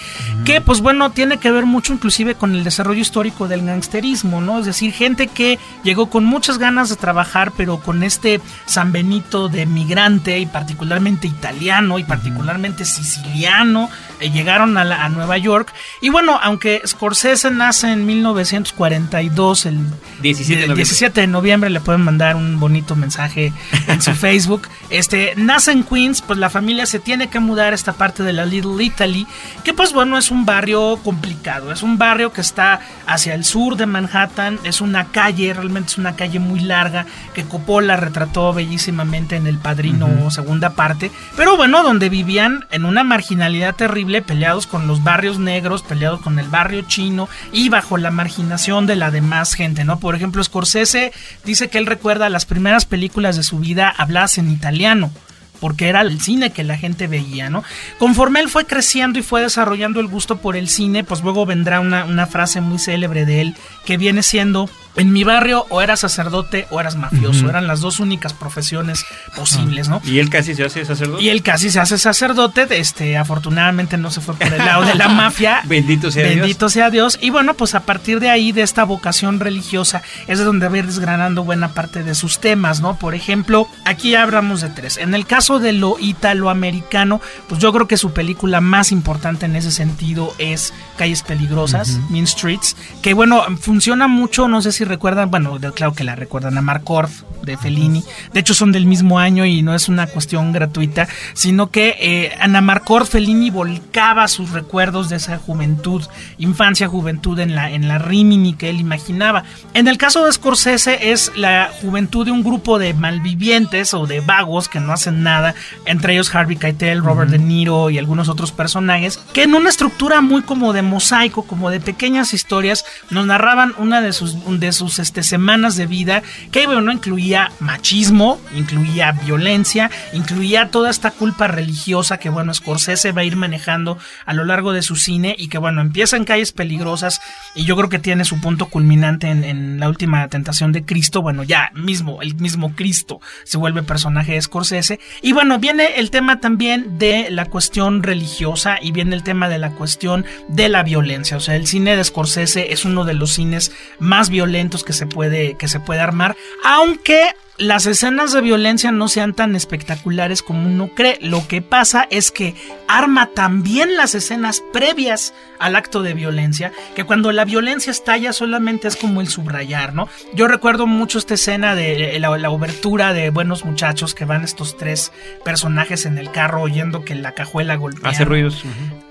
que 0.46 0.62
pues 0.62 0.82
bueno, 0.82 1.12
tiene 1.12 1.38
que 1.38 1.52
ver 1.52 1.66
mucho 1.66 1.94
inclusive 1.94 2.36
con 2.36 2.56
el 2.56 2.64
desarrollo 2.64 3.02
histórico 3.02 3.48
del 3.48 3.66
gangsterismo, 3.66 4.42
¿no? 4.42 4.60
Es 4.60 4.66
decir, 4.66 4.92
gente 4.92 5.28
que 5.28 5.60
llegó 5.84 6.10
con 6.10 6.26
muchas 6.26 6.58
ganas 6.58 6.90
de 6.90 6.96
trabajar, 6.96 7.52
pero 7.56 7.80
con 7.80 8.04
este 8.04 8.42
San 8.66 8.92
Benito 8.92 9.50
de 9.50 9.66
migrante 9.66 10.40
y 10.40 10.46
particularmente 10.46 11.28
italiano 11.28 12.00
y 12.00 12.04
particularmente 12.04 12.86
siciliano, 12.86 13.90
llegaron 14.20 14.78
a, 14.78 14.82
a 14.82 15.10
Nueva 15.10 15.38
York. 15.38 15.74
Y 16.02 16.10
bueno, 16.10 16.40
aunque 16.42 16.82
Scorsese 16.86 17.52
nace 17.52 17.92
en 17.92 18.06
1942, 18.06 19.66
el 19.66 19.80
17 20.22 20.62
de 20.62 20.68
noviembre. 20.68 20.76
17 20.76 21.22
de 21.22 21.28
noviembre 21.28 21.70
le 21.70 21.80
pueden 21.80 22.02
mandar 22.02 22.36
un 22.36 22.60
bonito 22.60 22.96
mensaje 22.96 23.54
en 23.88 24.02
su 24.02 24.12
Facebook. 24.16 24.68
Este, 24.90 25.34
nace 25.36 25.72
en 25.72 25.84
Queens, 25.84 26.22
pues 26.22 26.40
la 26.40 26.50
familia 26.50 26.86
se 26.86 27.00
tiene 27.00 27.30
que 27.30 27.40
mudar 27.40 27.74
a 27.74 27.76
esta 27.76 27.94
parte 27.94 28.24
de 28.24 28.34
la 28.34 28.46
Little 28.46 28.84
Italy, 28.84 29.28
que 29.64 29.74
pues 29.74 29.94
bueno, 29.94 30.18
es 30.18 30.32
un 30.32 30.46
barrio 30.46 30.98
complicado, 31.04 31.72
es 31.72 31.84
un 31.84 31.98
barrio 31.98 32.34
que 32.34 32.42
está 32.42 32.80
hacia 33.06 33.36
el 33.36 33.46
sur 33.46 33.78
de 33.78 33.86
Manhattan, 33.86 34.60
es 34.64 34.82
una 34.82 35.06
calle, 35.06 35.54
realmente 35.54 35.92
es 35.92 35.98
una 35.98 36.16
calle 36.16 36.40
muy 36.40 36.60
larga, 36.60 37.06
que 37.34 37.44
Coppola 37.44 37.96
retrató 37.96 38.54
bellísimamente 38.54 39.36
en 39.36 39.48
El 39.48 39.58
Padrino 39.58 40.32
segunda 40.32 40.72
parte, 40.72 41.12
pero 41.36 41.56
bueno, 41.58 41.84
donde 41.84 42.10
vivían 42.10 42.66
en 42.72 42.86
una 42.86 43.04
marginalidad 43.04 43.76
terrible, 43.76 44.09
peleados 44.22 44.68
con 44.68 44.88
los 44.88 45.04
barrios 45.04 45.40
negros, 45.40 45.84
peleados 45.84 46.22
con 46.22 46.40
el 46.40 46.48
barrio 46.48 46.82
chino 46.82 47.30
y 47.52 47.70
bajo 47.70 47.98
la 47.98 48.12
marginación 48.12 48.88
de 48.88 48.96
la 48.96 49.12
demás 49.12 49.54
gente, 49.54 49.84
¿no? 49.86 50.00
Por 50.00 50.16
ejemplo, 50.16 50.44
Scorsese 50.44 51.14
dice 51.46 51.70
que 51.70 51.78
él 51.78 51.86
recuerda 51.86 52.30
las 52.30 52.46
primeras 52.46 52.86
películas 52.86 53.38
de 53.38 53.44
su 53.44 53.60
vida 53.60 53.94
habladas 53.98 54.38
en 54.38 54.52
italiano 54.52 55.12
porque 55.60 55.90
era 55.90 56.02
el 56.02 56.22
cine 56.22 56.52
que 56.52 56.64
la 56.64 56.78
gente 56.78 57.08
veía, 57.08 57.50
¿no? 57.50 57.64
Conforme 57.98 58.40
él 58.40 58.50
fue 58.50 58.66
creciendo 58.66 59.20
y 59.20 59.24
fue 59.24 59.42
desarrollando 59.42 60.00
el 60.00 60.08
gusto 60.08 60.38
por 60.38 60.56
el 60.56 60.70
cine, 60.70 61.04
pues 61.04 61.22
luego 61.22 61.46
vendrá 61.46 61.80
una, 61.80 62.06
una 62.06 62.28
frase 62.28 62.62
muy 62.62 62.80
célebre 62.80 63.26
de 63.26 63.42
él 63.42 63.56
que 63.86 63.98
viene 63.98 64.24
siendo 64.24 64.70
en 64.96 65.14
mi 65.14 65.24
barrio 65.24 65.66
o 65.70 65.82
eras 65.82 66.02
sacerdote 66.02 66.68
o 66.70 66.80
eras 66.80 66.96
mafioso. 66.96 67.50
Eran 67.50 67.68
las 67.68 67.82
dos 67.82 68.00
únicas 68.00 68.34
profesiones 68.34 69.06
posibles, 69.36 69.88
¿no? 69.88 70.02
Y 70.04 70.20
él 70.20 70.30
casi 70.30 70.56
se 70.56 70.66
hace 70.66 70.86
sacerdote. 70.86 71.24
Y 71.24 71.30
él 71.30 71.42
casi 71.42 71.70
se 71.70 71.80
hace 71.80 71.98
sacerdote. 71.98 72.68
Este, 72.70 73.18
afortunadamente 73.18 73.98
no 73.98 74.12
se 74.12 74.22
fue 74.22 74.36
por 74.36 74.52
el 74.52 74.58
lado 74.58 74.86
de 74.86 74.96
la 74.96 75.08
mafia. 75.10 75.62
Bendito 75.66 76.12
sea 76.12 76.26
Dios. 76.26 76.40
Bendito 76.40 76.70
sea 76.70 76.90
Dios. 76.90 77.18
Y 77.22 77.30
bueno, 77.30 77.54
pues 77.54 77.76
a 77.76 77.82
partir 77.82 78.20
de 78.20 78.30
ahí, 78.30 78.52
de 78.52 78.62
esta 78.62 78.84
vocación 78.84 79.40
religiosa, 79.40 80.02
es 80.28 80.40
de 80.40 80.46
donde 80.46 80.68
va 80.68 80.76
a 80.76 80.80
ir 80.80 80.86
desgranando 80.86 81.44
buena 81.44 81.70
parte 81.70 82.04
de 82.04 82.16
sus 82.16 82.40
temas, 82.40 82.82
¿no? 82.82 82.98
Por 82.98 83.16
ejemplo, 83.16 83.68
aquí 83.86 84.16
hablamos 84.16 84.62
de 84.62 84.70
tres. 84.70 84.98
En 84.98 85.14
el 85.14 85.26
caso 85.26 85.60
de 85.60 85.74
lo 85.74 85.98
italoamericano, 86.00 87.22
pues 87.48 87.62
yo 87.62 87.72
creo 87.72 87.88
que 87.88 87.98
su 87.98 88.12
película 88.12 88.62
más 88.62 88.92
importante 88.92 89.46
en 89.46 89.56
ese 89.56 89.72
sentido 89.72 90.34
es 90.38 90.74
Calles 90.98 91.24
Peligrosas, 91.24 92.00
Mean 92.10 92.28
Streets, 92.28 92.76
que 93.02 93.14
bueno, 93.14 93.44
funciona 93.60 94.08
mucho, 94.08 94.48
no 94.48 94.62
sé 94.62 94.72
si 94.72 94.79
recuerdan, 94.86 95.30
bueno, 95.32 95.60
de- 95.60 95.72
claro 95.72 95.94
que 95.94 96.04
la 96.04 96.16
recuerdan 96.16 96.58
a 96.58 96.62
Mark 96.62 96.84
Orth 96.90 97.12
de 97.44 97.58
Fellini. 97.58 98.04
De 98.34 98.40
hecho, 98.42 98.54
son 98.54 98.72
del 98.72 98.86
mismo 98.86 99.18
año 99.20 99.46
y 99.46 99.62
no 99.62 99.74
es 99.74 99.88
una 99.90 100.08
cuestión 100.08 100.52
gratuita, 100.52 101.08
sino 101.34 101.72
que 101.72 101.96
eh, 102.00 102.36
Ana 102.40 102.62
Marcor 102.62 103.06
Fellini 103.08 103.50
volcaba 103.50 104.28
sus 104.28 104.52
recuerdos 104.52 105.10
de 105.10 105.16
esa 105.18 105.38
juventud, 105.38 106.04
infancia, 106.38 106.88
juventud 106.88 107.40
en 107.40 107.56
la, 107.56 107.72
en 107.72 107.88
la 107.88 107.98
Rimini 107.98 108.54
que 108.54 108.70
él 108.70 108.80
imaginaba. 108.80 109.44
En 109.74 109.88
el 109.88 109.98
caso 109.98 110.26
de 110.26 110.32
Scorsese 110.34 111.12
es 111.12 111.32
la 111.36 111.70
juventud 111.82 112.26
de 112.26 112.32
un 112.32 112.44
grupo 112.44 112.78
de 112.80 112.94
malvivientes 112.94 113.94
o 113.94 114.06
de 114.08 114.20
vagos 114.22 114.68
que 114.70 114.80
no 114.80 114.92
hacen 114.94 115.24
nada, 115.24 115.56
entre 115.86 116.14
ellos 116.14 116.34
Harvey 116.34 116.58
Keitel, 116.58 117.04
Robert 117.04 117.32
De 117.32 117.40
Niro 117.40 117.90
y 117.90 117.98
algunos 117.98 118.30
otros 118.30 118.52
personajes, 118.52 119.18
que 119.34 119.44
en 119.44 119.56
una 119.56 119.70
estructura 119.70 120.22
muy 120.22 120.42
como 120.42 120.74
de 120.74 120.82
mosaico, 120.82 121.44
como 121.44 121.70
de 121.70 121.80
pequeñas 121.80 122.34
historias, 122.34 122.86
nos 123.10 123.26
narraban 123.26 123.74
una 123.78 124.02
de 124.02 124.14
sus, 124.14 124.36
de 124.60 124.69
sus 124.72 125.00
este, 125.00 125.24
semanas 125.24 125.76
de 125.76 125.88
vida 125.88 126.24
que 126.52 126.68
bueno, 126.68 126.92
incluía 126.92 127.52
machismo, 127.60 128.40
incluía 128.56 129.12
violencia, 129.12 129.90
incluía 130.14 130.70
toda 130.72 130.90
esta 130.90 131.12
culpa 131.12 131.48
religiosa 131.48 132.18
que 132.18 132.30
bueno, 132.30 132.54
Scorsese 132.54 133.12
va 133.12 133.22
a 133.22 133.26
ir 133.26 133.36
manejando 133.36 133.98
a 134.26 134.34
lo 134.34 134.46
largo 134.46 134.74
de 134.74 134.82
su 134.82 134.96
cine 134.96 135.36
y 135.38 135.50
que 135.50 135.58
bueno, 135.58 135.82
empieza 135.82 136.18
en 136.18 136.26
calles 136.26 136.52
peligrosas 136.52 137.22
y 137.56 137.66
yo 137.66 137.76
creo 137.76 137.90
que 137.90 138.00
tiene 138.00 138.26
su 138.26 138.40
punto 138.40 138.68
culminante 138.68 139.28
en, 139.28 139.44
en 139.44 139.80
la 139.80 139.90
última 139.90 140.28
tentación 140.28 140.72
de 140.72 140.84
Cristo, 140.86 141.22
bueno, 141.22 141.44
ya 141.44 141.72
mismo, 141.74 142.22
el 142.22 142.36
mismo 142.36 142.76
Cristo 142.76 143.22
se 143.44 143.58
vuelve 143.58 143.84
personaje 143.84 144.34
de 144.34 144.42
Scorsese. 144.42 145.00
Y 145.22 145.34
bueno, 145.34 145.60
viene 145.60 145.96
el 145.98 146.12
tema 146.12 146.40
también 146.40 146.98
de 146.98 147.30
la 147.30 147.46
cuestión 147.46 148.04
religiosa 148.04 148.78
y 148.82 148.92
viene 148.92 149.16
el 149.16 149.24
tema 149.24 149.50
de 149.50 149.58
la 149.58 149.72
cuestión 149.72 150.26
de 150.48 150.70
la 150.70 150.84
violencia, 150.84 151.38
o 151.38 151.40
sea, 151.40 151.56
el 151.56 151.68
cine 151.68 151.96
de 151.96 152.04
Scorsese 152.04 152.72
es 152.72 152.86
uno 152.86 153.06
de 153.06 153.14
los 153.14 153.32
cines 153.32 153.72
más 154.00 154.30
violentos 154.30 154.59
que 154.84 154.94
se 154.94 155.06
puede 155.06 155.56
que 155.56 155.68
se 155.68 155.80
puede 155.80 156.02
armar, 156.02 156.36
aunque 156.64 157.34
las 157.60 157.86
escenas 157.86 158.32
de 158.32 158.42
violencia 158.42 158.92
no 158.92 159.08
sean 159.08 159.34
tan 159.34 159.56
espectaculares 159.56 160.42
como 160.42 160.66
uno 160.66 160.90
cree. 160.96 161.18
Lo 161.22 161.48
que 161.48 161.62
pasa 161.62 162.08
es 162.10 162.32
que 162.32 162.56
arma 162.88 163.28
también 163.28 163.96
las 163.98 164.16
escenas 164.16 164.64
previas 164.74 165.34
al 165.60 165.76
acto 165.76 166.02
de 166.02 166.14
violencia, 166.14 166.72
que 166.96 167.04
cuando 167.04 167.32
la 167.32 167.46
violencia 167.46 167.92
estalla 167.92 168.32
solamente 168.32 168.88
es 168.88 168.96
como 168.96 169.20
el 169.22 169.28
subrayar, 169.28 169.94
¿no? 169.94 170.08
Yo 170.34 170.48
recuerdo 170.48 170.88
mucho 170.88 171.20
esta 171.20 171.34
escena 171.34 171.76
de 171.76 172.18
la, 172.18 172.36
la 172.38 172.50
obertura 172.50 173.14
de 173.14 173.30
Buenos 173.30 173.66
Muchachos 173.66 174.16
que 174.16 174.26
van 174.26 174.44
estos 174.44 174.78
tres 174.78 175.12
personajes 175.44 176.06
en 176.06 176.18
el 176.18 176.32
carro 176.32 176.62
oyendo 176.62 177.04
que 177.04 177.14
la 177.14 177.34
cajuela 177.34 177.76
golpea. 177.76 178.12
Hace 178.12 178.26
ruidos. 178.26 178.64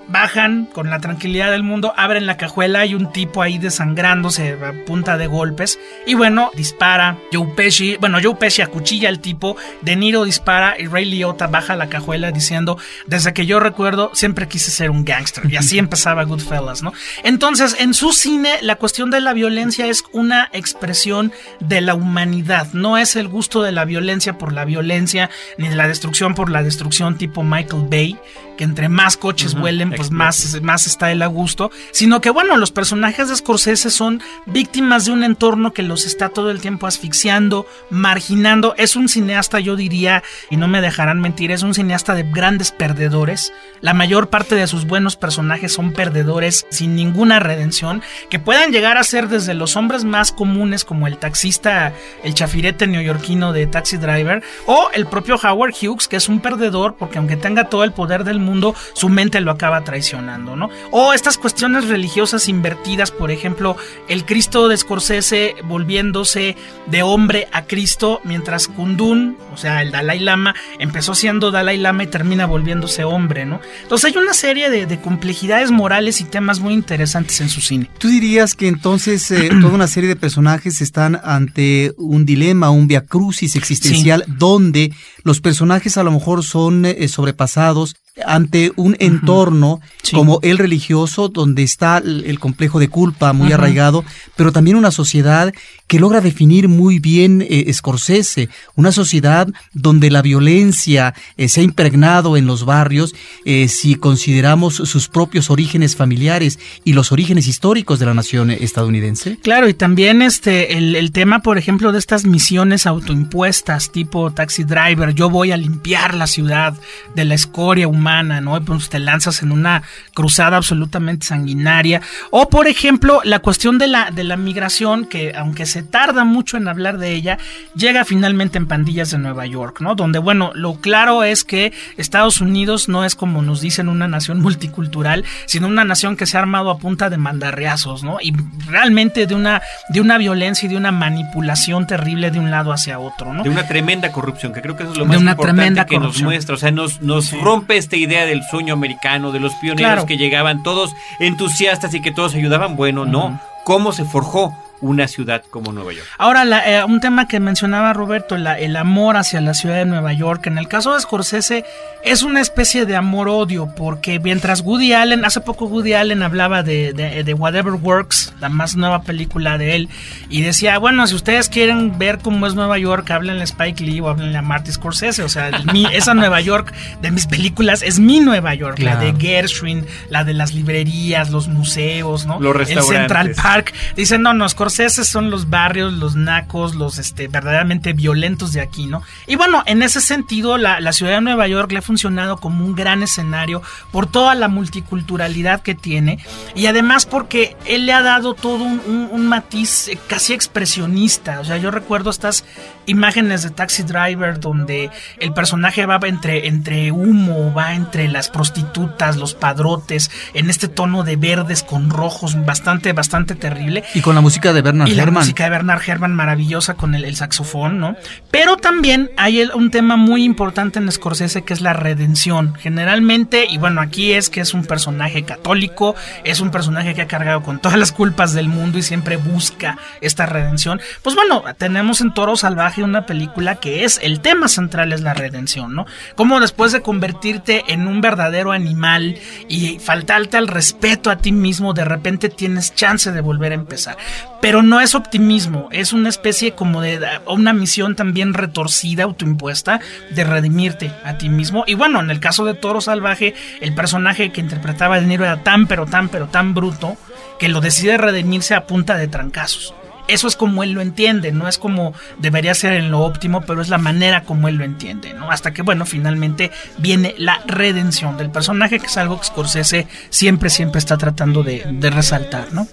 Bajan 0.08 0.64
con 0.64 0.88
la 0.88 1.00
tranquilidad 1.00 1.50
del 1.50 1.62
mundo, 1.62 1.92
abren 1.94 2.24
la 2.24 2.38
cajuela, 2.38 2.80
hay 2.80 2.94
un 2.94 3.12
tipo 3.12 3.42
ahí 3.42 3.58
desangrándose 3.58 4.52
a 4.52 4.72
punta 4.86 5.18
de 5.18 5.26
golpes. 5.26 5.78
Y 6.06 6.14
bueno, 6.14 6.50
dispara. 6.54 7.18
Joe 7.30 7.46
Pesci, 7.54 7.98
bueno, 8.00 8.18
Joe 8.22 8.34
Pesci 8.38 8.62
acuchilla 8.62 9.08
al 9.08 9.20
tipo. 9.20 9.56
De 9.82 9.96
Niro 9.96 10.24
dispara 10.24 10.76
y 10.78 10.86
Ray 10.86 11.04
Liotta 11.04 11.46
baja 11.46 11.76
la 11.76 11.88
cajuela 11.88 12.30
diciendo: 12.32 12.78
Desde 13.06 13.32
que 13.32 13.46
yo 13.46 13.60
recuerdo, 13.60 14.10
siempre 14.14 14.48
quise 14.48 14.70
ser 14.70 14.90
un 14.90 15.04
gángster. 15.04 15.44
Y 15.50 15.56
así 15.56 15.78
empezaba 15.78 16.24
Goodfellas, 16.24 16.82
¿no? 16.82 16.92
Entonces, 17.24 17.76
en 17.78 17.94
su 17.94 18.12
cine, 18.12 18.54
la 18.62 18.76
cuestión 18.76 19.10
de 19.10 19.20
la 19.20 19.32
violencia 19.32 19.86
es 19.86 20.04
una 20.12 20.48
expresión 20.52 21.32
de 21.60 21.80
la 21.80 21.94
humanidad. 21.94 22.72
No 22.72 22.98
es 22.98 23.16
el 23.16 23.28
gusto 23.28 23.62
de 23.62 23.72
la 23.72 23.84
violencia 23.84 24.38
por 24.38 24.52
la 24.52 24.64
violencia, 24.64 25.30
ni 25.56 25.68
de 25.68 25.76
la 25.76 25.88
destrucción 25.88 26.34
por 26.34 26.50
la 26.50 26.62
destrucción, 26.62 27.18
tipo 27.18 27.42
Michael 27.42 27.86
Bay 27.88 28.18
que 28.58 28.64
entre 28.64 28.90
más 28.90 29.16
coches 29.16 29.52
Ujú, 29.52 29.62
vuelen, 29.62 29.92
pues 29.92 30.10
más, 30.10 30.60
más 30.60 30.86
está 30.86 31.10
el 31.12 31.22
a 31.22 31.28
gusto, 31.28 31.70
sino 31.92 32.20
que 32.20 32.28
bueno, 32.28 32.58
los 32.58 32.72
personajes 32.72 33.28
de 33.28 33.36
Scorsese 33.36 33.88
son 33.90 34.20
víctimas 34.46 35.06
de 35.06 35.12
un 35.12 35.22
entorno 35.22 35.72
que 35.72 35.84
los 35.84 36.04
está 36.04 36.28
todo 36.28 36.50
el 36.50 36.60
tiempo 36.60 36.86
asfixiando, 36.86 37.66
marginando. 37.88 38.74
Es 38.76 38.96
un 38.96 39.08
cineasta, 39.08 39.60
yo 39.60 39.76
diría, 39.76 40.24
y 40.50 40.56
no 40.56 40.66
me 40.66 40.80
dejarán 40.80 41.20
mentir, 41.20 41.52
es 41.52 41.62
un 41.62 41.72
cineasta 41.72 42.14
de 42.14 42.24
grandes 42.24 42.72
perdedores. 42.72 43.52
La 43.80 43.94
mayor 43.94 44.28
parte 44.28 44.56
de 44.56 44.66
sus 44.66 44.86
buenos 44.86 45.14
personajes 45.14 45.72
son 45.72 45.92
perdedores 45.92 46.66
sin 46.68 46.96
ninguna 46.96 47.38
redención, 47.38 48.02
que 48.28 48.40
puedan 48.40 48.72
llegar 48.72 48.98
a 48.98 49.04
ser 49.04 49.28
desde 49.28 49.54
los 49.54 49.76
hombres 49.76 50.04
más 50.04 50.32
comunes 50.32 50.84
como 50.84 51.06
el 51.06 51.16
taxista, 51.16 51.92
el 52.24 52.34
chafirete 52.34 52.88
neoyorquino 52.88 53.52
de 53.52 53.68
Taxi 53.68 53.98
Driver, 53.98 54.42
o 54.66 54.90
el 54.94 55.06
propio 55.06 55.36
Howard 55.36 55.74
Hughes, 55.80 56.08
que 56.08 56.16
es 56.16 56.28
un 56.28 56.40
perdedor 56.40 56.96
porque 56.96 57.18
aunque 57.18 57.36
tenga 57.36 57.68
todo 57.68 57.84
el 57.84 57.92
poder 57.92 58.24
del 58.24 58.40
mundo, 58.40 58.47
su 58.92 59.08
mente 59.08 59.40
lo 59.40 59.50
acaba 59.50 59.84
traicionando, 59.84 60.56
¿no? 60.56 60.70
O 60.90 61.12
estas 61.12 61.38
cuestiones 61.38 61.88
religiosas 61.88 62.48
invertidas, 62.48 63.10
por 63.10 63.30
ejemplo, 63.30 63.76
el 64.08 64.24
Cristo 64.24 64.68
de 64.68 64.76
Scorsese 64.76 65.54
volviéndose 65.64 66.56
de 66.86 67.02
hombre 67.02 67.48
a 67.52 67.64
Cristo, 67.64 68.20
mientras 68.24 68.68
Kundun, 68.68 69.36
o 69.52 69.56
sea, 69.56 69.82
el 69.82 69.90
Dalai 69.90 70.20
Lama, 70.20 70.54
empezó 70.78 71.14
siendo 71.14 71.50
Dalai 71.50 71.78
Lama 71.78 72.04
y 72.04 72.06
termina 72.06 72.46
volviéndose 72.46 73.04
hombre, 73.04 73.44
¿no? 73.44 73.60
Entonces 73.82 74.12
hay 74.12 74.20
una 74.20 74.34
serie 74.34 74.70
de, 74.70 74.86
de 74.86 75.00
complejidades 75.00 75.70
morales 75.70 76.20
y 76.20 76.24
temas 76.24 76.60
muy 76.60 76.74
interesantes 76.74 77.40
en 77.40 77.48
su 77.48 77.60
cine. 77.60 77.90
¿Tú 77.98 78.08
dirías 78.08 78.54
que 78.54 78.68
entonces 78.68 79.30
eh, 79.30 79.50
toda 79.60 79.74
una 79.74 79.86
serie 79.86 80.08
de 80.08 80.16
personajes 80.16 80.80
están 80.80 81.20
ante 81.22 81.92
un 81.96 82.24
dilema, 82.24 82.70
un 82.70 82.86
viacrucis 82.86 83.56
existencial, 83.56 84.24
donde 84.26 84.92
los 85.22 85.40
personajes 85.40 85.96
a 85.96 86.02
lo 86.02 86.12
mejor 86.12 86.44
son 86.44 86.84
eh, 86.86 87.08
sobrepasados 87.08 87.96
ante 88.24 88.72
un 88.76 88.96
entorno 88.98 89.80
como 90.12 90.38
el 90.42 90.58
religioso, 90.58 91.28
donde 91.28 91.62
está 91.62 91.98
el, 91.98 92.38
complejo 92.38 92.78
de 92.78 92.88
culpa 92.88 93.32
muy 93.32 93.52
arraigado, 93.52 94.04
pero 94.36 94.52
también 94.52 94.76
una 94.76 94.90
sociedad 94.90 95.52
que 95.86 95.98
logra 95.98 96.20
definir 96.20 96.68
muy 96.68 96.98
bien 96.98 97.44
eh, 97.48 97.72
Scorsese, 97.72 98.48
una 98.74 98.92
sociedad 98.92 99.48
donde 99.72 100.10
la 100.10 100.22
violencia 100.22 101.14
eh, 101.36 101.48
se 101.48 101.60
ha 101.60 101.64
impregnado 101.64 102.36
en 102.36 102.46
los 102.46 102.64
barrios, 102.64 103.14
eh, 103.44 103.68
si 103.68 103.94
consideramos 103.94 104.74
sus 104.74 105.08
propios 105.08 105.50
orígenes 105.50 105.96
familiares 105.96 106.58
y 106.84 106.92
los 106.92 107.10
orígenes 107.10 107.46
históricos 107.46 107.98
de 107.98 108.06
la 108.06 108.14
nación 108.14 108.50
estadounidense. 108.50 109.38
Claro, 109.42 109.68
y 109.68 109.74
también 109.74 110.22
este 110.22 110.76
el, 110.76 110.94
el 110.94 111.10
tema, 111.10 111.40
por 111.40 111.58
ejemplo, 111.58 111.92
de 111.92 111.98
estas 111.98 112.24
misiones 112.24 112.86
autoimpuestas, 112.86 113.90
tipo 113.90 114.30
taxi 114.30 114.64
driver, 114.64 115.14
yo 115.14 115.30
voy 115.30 115.52
a 115.52 115.56
limpiar 115.56 116.14
la 116.14 116.26
ciudad 116.26 116.74
de 117.14 117.24
la 117.24 117.34
escoria 117.34 117.88
humana, 117.88 118.07
¿no? 118.08 118.60
pues 118.64 118.88
te 118.88 118.98
lanzas 118.98 119.42
en 119.42 119.52
una 119.52 119.82
cruzada 120.14 120.56
absolutamente 120.56 121.26
sanguinaria. 121.26 122.00
O, 122.30 122.48
por 122.48 122.66
ejemplo, 122.66 123.20
la 123.24 123.40
cuestión 123.40 123.78
de 123.78 123.86
la, 123.86 124.10
de 124.10 124.24
la 124.24 124.36
migración, 124.36 125.06
que 125.06 125.34
aunque 125.36 125.66
se 125.66 125.82
tarda 125.82 126.24
mucho 126.24 126.56
en 126.56 126.68
hablar 126.68 126.98
de 126.98 127.12
ella, 127.12 127.38
llega 127.74 128.04
finalmente 128.04 128.58
en 128.58 128.66
pandillas 128.66 129.10
de 129.10 129.18
Nueva 129.18 129.46
York, 129.46 129.80
¿no? 129.80 129.94
Donde, 129.94 130.18
bueno, 130.18 130.52
lo 130.54 130.80
claro 130.80 131.22
es 131.22 131.44
que 131.44 131.72
Estados 131.96 132.40
Unidos 132.40 132.88
no 132.88 133.04
es 133.04 133.14
como 133.14 133.42
nos 133.42 133.60
dicen 133.60 133.88
una 133.88 134.08
nación 134.08 134.40
multicultural, 134.40 135.24
sino 135.46 135.66
una 135.66 135.84
nación 135.84 136.16
que 136.16 136.26
se 136.26 136.36
ha 136.36 136.40
armado 136.40 136.70
a 136.70 136.78
punta 136.78 137.10
de 137.10 137.18
mandarriazos, 137.18 138.02
¿no? 138.02 138.18
Y 138.20 138.32
realmente 138.66 139.26
de 139.26 139.34
una, 139.34 139.62
de 139.88 140.00
una 140.00 140.18
violencia 140.18 140.66
y 140.66 140.70
de 140.70 140.76
una 140.76 140.92
manipulación 140.92 141.86
terrible 141.86 142.30
de 142.30 142.38
un 142.38 142.50
lado 142.50 142.72
hacia 142.72 142.98
otro, 142.98 143.32
¿no? 143.32 143.42
De 143.42 143.50
una 143.50 143.66
tremenda 143.66 144.12
corrupción, 144.12 144.52
que 144.52 144.62
creo 144.62 144.76
que 144.76 144.84
eso 144.84 144.92
es 144.92 144.98
lo 144.98 145.06
más 145.06 145.20
importante 145.20 145.84
que 145.86 145.98
nos 145.98 146.22
muestra, 146.22 146.54
o 146.54 146.58
sea, 146.58 146.70
nos, 146.70 147.00
nos 147.02 147.32
rompe 147.32 147.76
esta 147.76 147.96
idea 147.98 148.26
del 148.26 148.42
sueño 148.42 148.72
americano, 148.74 149.32
de 149.32 149.40
los 149.40 149.54
pioneros 149.54 150.04
que 150.04 150.16
llegaban 150.16 150.62
todos 150.62 150.94
entusiastas 151.18 151.94
y 151.94 152.00
que 152.00 152.12
todos 152.12 152.34
ayudaban, 152.34 152.76
bueno, 152.76 153.04
no, 153.04 153.40
cómo 153.64 153.92
se 153.92 154.04
forjó 154.04 154.54
una 154.80 155.08
ciudad 155.08 155.42
como 155.50 155.72
Nueva 155.72 155.92
York. 155.92 156.06
Ahora, 156.18 156.44
eh, 156.66 156.84
un 156.84 157.00
tema 157.00 157.26
que 157.26 157.40
mencionaba 157.40 157.92
Roberto, 157.92 158.36
el 158.36 158.76
amor 158.76 159.16
hacia 159.16 159.40
la 159.40 159.54
ciudad 159.54 159.76
de 159.76 159.84
Nueva 159.84 160.12
York. 160.12 160.46
En 160.46 160.58
el 160.58 160.68
caso 160.68 160.94
de 160.94 161.00
Scorsese, 161.00 161.64
es 162.04 162.22
una 162.22 162.40
especie 162.40 162.86
de 162.86 162.96
amor-odio, 162.96 163.74
porque 163.76 164.20
mientras 164.20 164.60
Woody 164.60 164.92
Allen, 164.92 165.24
hace 165.24 165.40
poco 165.40 165.66
Woody 165.66 165.94
Allen 165.94 166.22
hablaba 166.22 166.62
de, 166.62 166.92
de, 166.92 167.34
Whatever 167.34 167.74
Works, 167.74 168.34
la 168.40 168.48
más 168.48 168.76
nueva 168.76 169.02
película 169.02 169.58
de 169.58 169.76
él, 169.76 169.88
y 170.28 170.42
decía, 170.42 170.78
bueno, 170.78 171.06
si 171.06 171.14
ustedes 171.14 171.48
quieren 171.48 171.98
ver 171.98 172.18
cómo 172.18 172.46
es 172.46 172.54
Nueva 172.54 172.78
York, 172.78 173.10
háblenle 173.10 173.42
a 173.42 173.44
Spike 173.44 173.82
Lee 173.82 174.00
o 174.00 174.08
háblenle 174.08 174.38
a 174.38 174.42
Marty 174.42 174.72
Scorsese. 174.72 175.22
O 175.22 175.28
sea, 175.28 175.50
esa 175.92 176.14
Nueva 176.14 176.40
York 176.40 176.72
de 177.02 177.10
mis 177.10 177.26
películas 177.26 177.82
es 177.82 177.98
mi 177.98 178.20
Nueva 178.20 178.54
York, 178.54 178.78
la 178.78 178.96
de 178.96 179.14
Gershwin, 179.18 179.84
la 180.08 180.24
de 180.24 180.34
las 180.34 180.54
librerías, 180.54 181.30
los 181.30 181.48
museos, 181.48 182.26
¿no? 182.26 182.40
Los 182.40 182.70
El 182.70 182.82
Central 182.82 183.32
Park. 183.34 183.74
Dicen, 183.96 184.22
no, 184.22 184.34
no, 184.34 184.48
Scorsese 184.48 184.67
esos 184.78 185.08
son 185.08 185.30
los 185.30 185.50
barrios, 185.50 185.94
los 185.94 186.14
nacos, 186.14 186.74
los 186.74 186.98
este, 186.98 187.28
verdaderamente 187.28 187.92
violentos 187.92 188.52
de 188.52 188.60
aquí, 188.60 188.86
¿no? 188.86 189.02
Y 189.26 189.36
bueno, 189.36 189.62
en 189.66 189.82
ese 189.82 190.00
sentido, 190.00 190.58
la, 190.58 190.92
ciudad 190.92 191.14
de 191.14 191.20
Nueva 191.20 191.46
York 191.46 191.70
le 191.72 191.78
ha 191.78 191.82
funcionado 191.82 192.38
como 192.38 192.64
un 192.64 192.74
gran 192.74 193.02
escenario 193.02 193.62
por 193.90 194.06
toda 194.06 194.34
la 194.34 194.48
multiculturalidad 194.48 195.62
que 195.62 195.74
tiene 195.74 196.18
y 196.54 196.66
además 196.66 197.06
porque 197.06 197.56
él 197.66 197.86
le 197.86 197.92
ha 197.92 198.02
dado 198.02 198.34
todo 198.34 198.64
un, 198.64 199.28
matiz 199.28 199.88
eh, 199.88 199.98
casi 200.06 200.32
expresionista. 200.32 201.40
O 201.40 201.44
sea, 201.44 201.58
yo 201.58 201.70
recuerdo 201.70 202.10
estas 202.10 202.44
imágenes 202.86 203.42
de 203.42 203.50
Taxi 203.50 203.82
Driver 203.82 204.40
donde 204.40 204.90
el 205.20 205.32
personaje 205.34 205.84
va 205.84 206.00
entre, 206.04 206.48
entre 206.48 206.90
humo, 206.92 207.52
va 207.52 207.74
entre 207.74 208.08
las 208.08 208.30
prostitutas, 208.30 209.16
los 209.16 209.34
padrotes, 209.34 210.10
en 210.34 210.48
este 210.48 210.68
tono 210.68 211.04
de 211.04 211.16
verdes 211.16 211.62
con 211.62 211.90
rojos, 211.90 212.44
bastante, 212.46 212.92
bastante 212.92 213.34
terrible. 213.34 213.84
Y 213.94 214.00
con 214.00 214.14
la 214.14 214.20
música 214.20 214.52
de 214.52 214.57
de 214.58 214.62
Bernard 214.62 214.88
y 214.88 214.94
La 214.94 215.06
música 215.06 215.44
de 215.44 215.50
Bernard 215.50 215.80
Herrmann 215.86 216.14
maravillosa 216.14 216.74
con 216.74 216.94
el, 216.94 217.14
saxofón, 217.14 217.78
¿no? 217.78 217.96
Pero 218.30 218.56
también 218.56 219.10
hay 219.16 219.42
un 219.54 219.70
tema 219.70 219.96
muy 219.96 220.24
importante 220.24 220.78
en 220.78 220.90
Scorsese 220.90 221.42
que 221.42 221.54
es 221.54 221.60
la 221.60 221.72
redención. 221.72 222.54
Generalmente, 222.56 223.46
y 223.48 223.58
bueno, 223.58 223.80
aquí 223.80 224.12
es 224.12 224.30
que 224.30 224.40
es 224.40 224.54
un 224.54 224.64
personaje 224.64 225.22
católico, 225.22 225.94
es 226.24 226.40
un 226.40 226.50
personaje 226.50 226.94
que 226.94 227.02
ha 227.02 227.06
cargado 227.06 227.42
con 227.42 227.60
todas 227.60 227.78
las 227.78 227.92
culpas 227.92 228.34
del 228.34 228.48
mundo 228.48 228.78
y 228.78 228.82
siempre 228.82 229.16
busca 229.16 229.78
esta 230.00 230.26
redención. 230.26 230.80
Pues 231.02 231.14
bueno, 231.14 231.44
tenemos 231.56 232.00
en 232.00 232.12
Toro 232.12 232.36
Salvaje 232.36 232.82
una 232.82 233.06
película 233.06 233.56
que 233.56 233.84
es 233.84 234.00
el 234.02 234.20
tema 234.20 234.48
central 234.48 234.92
es 234.92 235.02
la 235.02 235.14
redención, 235.14 235.74
¿no? 235.74 235.86
Como 236.16 236.40
después 236.40 236.72
de 236.72 236.82
convertirte 236.82 237.64
en 237.68 237.86
un 237.86 238.00
verdadero 238.00 238.50
animal 238.50 239.18
y 239.48 239.78
faltarte 239.78 240.36
al 240.36 240.48
respeto 240.48 241.10
a 241.10 241.18
ti 241.18 241.30
mismo, 241.30 241.74
de 241.74 241.84
repente 241.84 242.28
tienes 242.28 242.74
chance 242.74 243.12
de 243.12 243.20
volver 243.20 243.52
a 243.52 243.56
empezar 243.56 243.96
pero 244.40 244.47
no 244.62 244.80
es 244.80 244.94
optimismo, 244.94 245.68
es 245.72 245.92
una 245.92 246.08
especie 246.08 246.52
como 246.52 246.80
de 246.80 247.00
una 247.26 247.52
misión 247.52 247.94
también 247.96 248.34
retorcida, 248.34 249.04
autoimpuesta, 249.04 249.80
de 250.10 250.24
redimirte 250.24 250.90
a 251.04 251.18
ti 251.18 251.28
mismo. 251.28 251.64
Y 251.66 251.74
bueno, 251.74 252.00
en 252.00 252.10
el 252.10 252.18
caso 252.20 252.44
de 252.44 252.54
Toro 252.54 252.80
Salvaje, 252.80 253.34
el 253.60 253.74
personaje 253.74 254.30
que 254.30 254.40
interpretaba 254.40 255.00
De 255.00 255.06
Niro 255.06 255.24
era 255.24 255.42
tan, 255.42 255.66
pero 255.66 255.86
tan, 255.86 256.08
pero 256.08 256.28
tan 256.28 256.54
bruto, 256.54 256.96
que 257.38 257.48
lo 257.48 257.60
decide 257.60 257.98
redimirse 257.98 258.54
a 258.54 258.66
punta 258.66 258.96
de 258.96 259.08
trancazos. 259.08 259.74
Eso 260.08 260.26
es 260.26 260.36
como 260.36 260.62
él 260.62 260.72
lo 260.72 260.80
entiende, 260.80 261.32
no 261.32 261.48
es 261.48 261.58
como 261.58 261.92
debería 262.16 262.54
ser 262.54 262.72
en 262.72 262.90
lo 262.90 263.00
óptimo, 263.00 263.42
pero 263.42 263.60
es 263.60 263.68
la 263.68 263.76
manera 263.76 264.24
como 264.24 264.48
él 264.48 264.54
lo 264.54 264.64
entiende, 264.64 265.12
¿no? 265.12 265.30
Hasta 265.30 265.52
que, 265.52 265.60
bueno, 265.60 265.84
finalmente 265.84 266.50
viene 266.78 267.14
la 267.18 267.42
redención 267.46 268.16
del 268.16 268.30
personaje, 268.30 268.80
que 268.80 268.86
es 268.86 268.96
algo 268.96 269.20
que 269.20 269.26
Scorsese 269.26 269.86
siempre, 270.08 270.48
siempre 270.48 270.78
está 270.78 270.96
tratando 270.96 271.42
de, 271.42 271.66
de 271.70 271.90
resaltar, 271.90 272.54
¿no? 272.54 272.66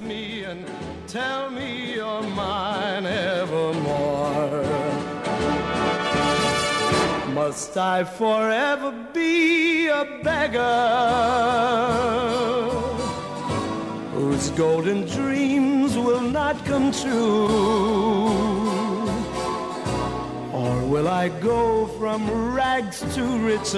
Must 7.56 7.78
I 7.78 8.04
forever 8.04 8.92
be 9.14 9.88
a 9.88 10.20
beggar 10.22 10.60
whose 14.12 14.50
golden 14.50 15.06
dreams 15.08 15.98
will 15.98 16.20
not 16.20 16.58
come 16.66 16.92
true? 16.92 17.48
Or 20.52 20.86
will 20.86 21.08
I 21.08 21.30
go 21.30 21.86
from 21.98 22.30
rags 22.54 23.00
to 23.16 23.24
riches? 23.24 23.74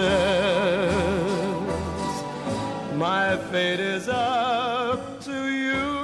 My 2.95 3.37
fate 3.51 3.79
is 3.79 4.09
up 4.09 5.21
to 5.25 5.49
you. 5.51 5.96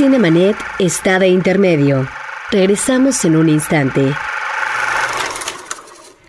Cinemanet 0.00 0.56
está 0.78 1.18
de 1.18 1.28
intermedio. 1.28 2.08
Regresamos 2.50 3.22
en 3.26 3.36
un 3.36 3.50
instante. 3.50 4.14